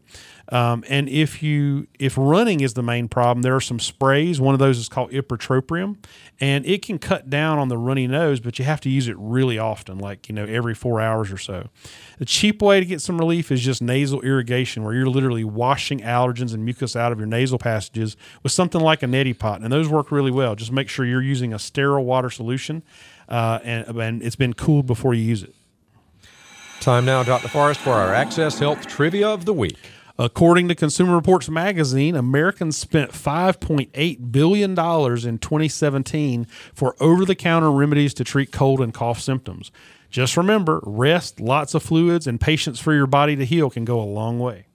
Um, 0.53 0.85
and 0.87 1.09
if 1.09 1.43
you 1.43 1.87
if 1.99 2.15
running 2.19 2.61
is 2.61 2.75
the 2.75 2.83
main 2.83 3.09
problem, 3.09 3.41
there 3.41 3.57
are 3.57 3.61
some 3.61 3.81
sprays. 3.81 4.39
One 4.39 4.55
of 4.55 4.59
those 4.59 4.77
is 4.77 4.87
called 4.87 5.11
ipratropium, 5.11 5.97
and 6.41 6.67
it 6.67 6.83
can 6.83 6.99
cut 6.99 7.31
down 7.31 7.59
on 7.59 7.69
the 7.69 7.79
runny 7.79 8.07
nose, 8.07 8.39
but 8.39 8.59
you 8.59 8.67
have 8.67 8.79
to 8.83 8.91
use 8.91 9.09
it 9.09 9.17
really 9.19 9.59
often, 9.59 9.97
like 9.97 10.29
you 10.29 10.35
know 10.35 10.45
every 10.45 10.75
four 10.75 11.01
hours 11.01 11.33
or 11.33 11.39
so. 11.39 11.71
The 12.19 12.27
cheap 12.27 12.61
way 12.61 12.81
to 12.81 12.85
get 12.85 13.01
some 13.01 13.17
relief 13.17 13.51
is 13.51 13.63
just 13.63 13.81
nasal 13.81 14.21
irrigation, 14.21 14.85
where 14.85 14.93
you're 14.93 15.09
literally 15.09 15.43
washing 15.43 16.01
allergens 16.01 16.53
and 16.53 16.63
mucus 16.67 16.95
out 16.95 17.13
of 17.13 17.19
your 17.19 17.27
nasal 17.27 17.59
passages 17.59 18.19
with 18.43 18.53
something 18.53 18.81
like 18.81 19.03
a 19.03 19.07
neti 19.07 19.37
pot, 19.37 19.63
and 19.63 19.73
those 19.73 19.89
work 19.89 20.13
really 20.13 20.31
well. 20.31 20.55
Just 20.55 20.71
make 20.71 20.91
sure 20.91 21.07
you're 21.07 21.23
using 21.23 21.55
a 21.55 21.59
sterile 21.59 22.05
water 22.05 22.29
solution, 22.29 22.83
uh, 23.27 23.59
and, 23.65 23.97
and 23.97 24.23
it's 24.23 24.37
been 24.37 24.53
cooled 24.53 24.85
before 24.85 25.15
you 25.15 25.23
use 25.23 25.43
it. 25.43 25.55
Time 26.81 27.07
now, 27.07 27.23
Dr. 27.23 27.49
Forrest, 27.49 27.81
for 27.81 27.95
our 27.95 28.13
Access 28.13 28.59
Health 28.59 28.87
Trivia 28.87 29.31
of 29.31 29.47
the 29.47 29.55
Week. 29.55 29.79
According 30.23 30.69
to 30.69 30.77
Consumer 30.77 31.17
Reports 31.17 31.49
magazine, 31.49 32.15
Americans 32.15 32.77
spent 32.77 33.11
$5.8 33.11 34.31
billion 34.31 34.71
in 34.71 34.77
2017 34.77 36.45
for 36.73 36.95
over 37.01 37.25
the 37.25 37.35
counter 37.35 37.73
remedies 37.73 38.15
to 38.15 38.23
treat 38.23 38.53
cold 38.53 38.81
and 38.81 38.95
cough 38.95 39.19
symptoms. 39.19 39.73
Just 40.11 40.37
remember 40.37 40.81
rest, 40.85 41.41
lots 41.41 41.75
of 41.75 41.83
fluids, 41.83 42.29
and 42.29 42.41
patience 42.41 42.79
for 42.79 42.95
your 42.95 43.09
body 43.09 43.35
to 43.35 43.45
heal 43.45 43.69
can 43.69 43.85
go 43.85 44.01
a 44.01 44.05
long 44.07 44.39
way. 44.39 44.67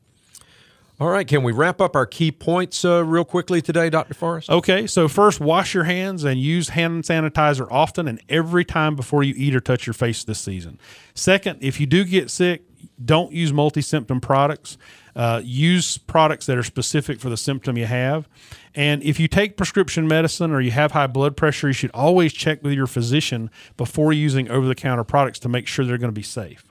All 0.99 1.09
right, 1.09 1.25
can 1.25 1.43
we 1.43 1.53
wrap 1.53 1.79
up 1.79 1.95
our 1.95 2.07
key 2.07 2.31
points 2.31 2.83
uh, 2.83 3.05
real 3.05 3.23
quickly 3.23 3.61
today, 3.61 3.89
Dr. 3.89 4.15
Forrest? 4.15 4.49
Okay, 4.49 4.85
so 4.85 5.07
first, 5.07 5.39
wash 5.39 5.73
your 5.73 5.85
hands 5.85 6.25
and 6.25 6.41
use 6.41 6.69
hand 6.69 7.05
sanitizer 7.05 7.67
often 7.71 8.09
and 8.09 8.19
every 8.27 8.65
time 8.65 8.97
before 8.97 9.23
you 9.23 9.33
eat 9.37 9.55
or 9.55 9.61
touch 9.61 9.87
your 9.87 9.93
face 9.93 10.25
this 10.25 10.39
season. 10.39 10.77
Second, 11.13 11.59
if 11.61 11.79
you 11.79 11.85
do 11.85 12.03
get 12.03 12.29
sick, 12.29 12.63
don't 13.03 13.31
use 13.31 13.53
multi 13.53 13.81
symptom 13.81 14.19
products. 14.19 14.77
Uh, 15.17 15.41
use 15.43 15.97
products 15.97 16.45
that 16.45 16.59
are 16.59 16.63
specific 16.63 17.19
for 17.19 17.27
the 17.27 17.35
symptom 17.35 17.75
you 17.75 17.87
have. 17.87 18.29
And 18.75 19.01
if 19.01 19.19
you 19.19 19.27
take 19.27 19.57
prescription 19.57 20.07
medicine 20.07 20.51
or 20.51 20.61
you 20.61 20.69
have 20.69 20.91
high 20.91 21.07
blood 21.07 21.35
pressure, 21.35 21.65
you 21.65 21.73
should 21.73 21.89
always 21.91 22.31
check 22.31 22.61
with 22.61 22.73
your 22.73 22.85
physician 22.85 23.49
before 23.77 24.13
using 24.13 24.47
over 24.47 24.67
the 24.67 24.75
counter 24.75 25.03
products 25.03 25.39
to 25.39 25.49
make 25.49 25.65
sure 25.65 25.85
they're 25.85 25.97
going 25.97 26.11
to 26.11 26.15
be 26.15 26.21
safe. 26.21 26.63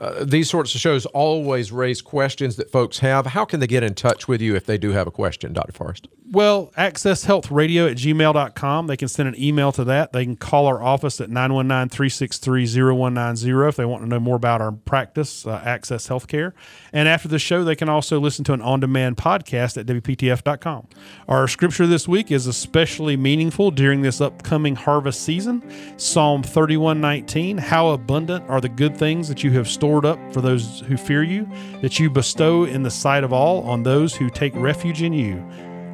Uh, 0.00 0.24
these 0.24 0.48
sorts 0.48 0.74
of 0.74 0.80
shows 0.80 1.04
always 1.06 1.70
raise 1.70 2.00
questions 2.00 2.56
that 2.56 2.70
folks 2.70 3.00
have. 3.00 3.26
How 3.26 3.44
can 3.44 3.60
they 3.60 3.66
get 3.66 3.82
in 3.82 3.92
touch 3.94 4.26
with 4.26 4.40
you 4.40 4.56
if 4.56 4.64
they 4.64 4.78
do 4.78 4.92
have 4.92 5.06
a 5.06 5.10
question, 5.10 5.52
Dr. 5.52 5.72
Forrest? 5.72 6.08
Well, 6.32 6.72
accesshealthradio 6.78 7.90
at 7.90 7.98
gmail.com. 7.98 8.86
They 8.86 8.96
can 8.96 9.08
send 9.08 9.28
an 9.28 9.34
email 9.38 9.72
to 9.72 9.84
that. 9.84 10.12
They 10.12 10.24
can 10.24 10.36
call 10.36 10.66
our 10.66 10.82
office 10.82 11.20
at 11.20 11.28
919 11.28 11.90
363 11.90 12.66
0190 12.66 13.68
if 13.68 13.76
they 13.76 13.84
want 13.84 14.02
to 14.04 14.08
know 14.08 14.20
more 14.20 14.36
about 14.36 14.62
our 14.62 14.72
practice, 14.72 15.44
uh, 15.44 15.60
Access 15.64 16.08
Healthcare. 16.08 16.52
And 16.92 17.06
after 17.06 17.28
the 17.28 17.38
show, 17.38 17.62
they 17.62 17.76
can 17.76 17.88
also 17.90 18.18
listen 18.18 18.44
to 18.44 18.52
an 18.54 18.62
on 18.62 18.80
demand 18.80 19.18
podcast 19.18 19.76
at 19.76 19.86
WPTF.com. 19.86 20.86
Our 21.28 21.46
scripture 21.46 21.86
this 21.86 22.08
week 22.08 22.30
is 22.30 22.46
especially 22.46 23.16
meaningful 23.16 23.70
during 23.70 24.00
this 24.00 24.20
upcoming 24.20 24.76
harvest 24.76 25.22
season 25.22 25.62
Psalm 25.98 26.42
3119. 26.42 27.58
How 27.58 27.88
abundant 27.88 28.48
are 28.48 28.60
the 28.60 28.68
good 28.68 28.96
things 28.96 29.28
that 29.28 29.44
you 29.44 29.50
have 29.52 29.68
stored 29.68 29.89
stored 29.90 30.06
up 30.06 30.32
for 30.32 30.40
those 30.40 30.80
who 30.86 30.96
fear 30.96 31.24
you, 31.24 31.48
that 31.80 31.98
you 31.98 32.08
bestow 32.08 32.62
in 32.62 32.84
the 32.84 32.90
sight 32.90 33.24
of 33.24 33.32
all 33.32 33.68
on 33.68 33.82
those 33.82 34.14
who 34.14 34.30
take 34.30 34.54
refuge 34.54 35.02
in 35.02 35.12
you. 35.12 35.44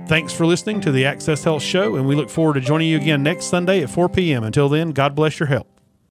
Thanks 0.07 0.35
for 0.35 0.45
listening 0.45 0.83
to 0.83 0.93
the 0.93 1.07
Access 1.07 1.43
Health 1.43 1.63
Show, 1.63 1.97
and 1.97 2.07
we 2.07 2.15
look 2.15 2.29
forward 2.29 2.55
to 2.55 2.61
joining 2.61 2.89
you 2.89 2.99
again 2.99 3.23
next 3.23 3.47
Sunday 3.47 3.83
at 3.83 3.89
4 3.89 4.11
p.m. 4.11 4.45
Until 4.45 4.69
then, 4.69 4.91
God 4.91 5.15
bless 5.15 5.41
your 5.41 5.47
health. 5.47 5.76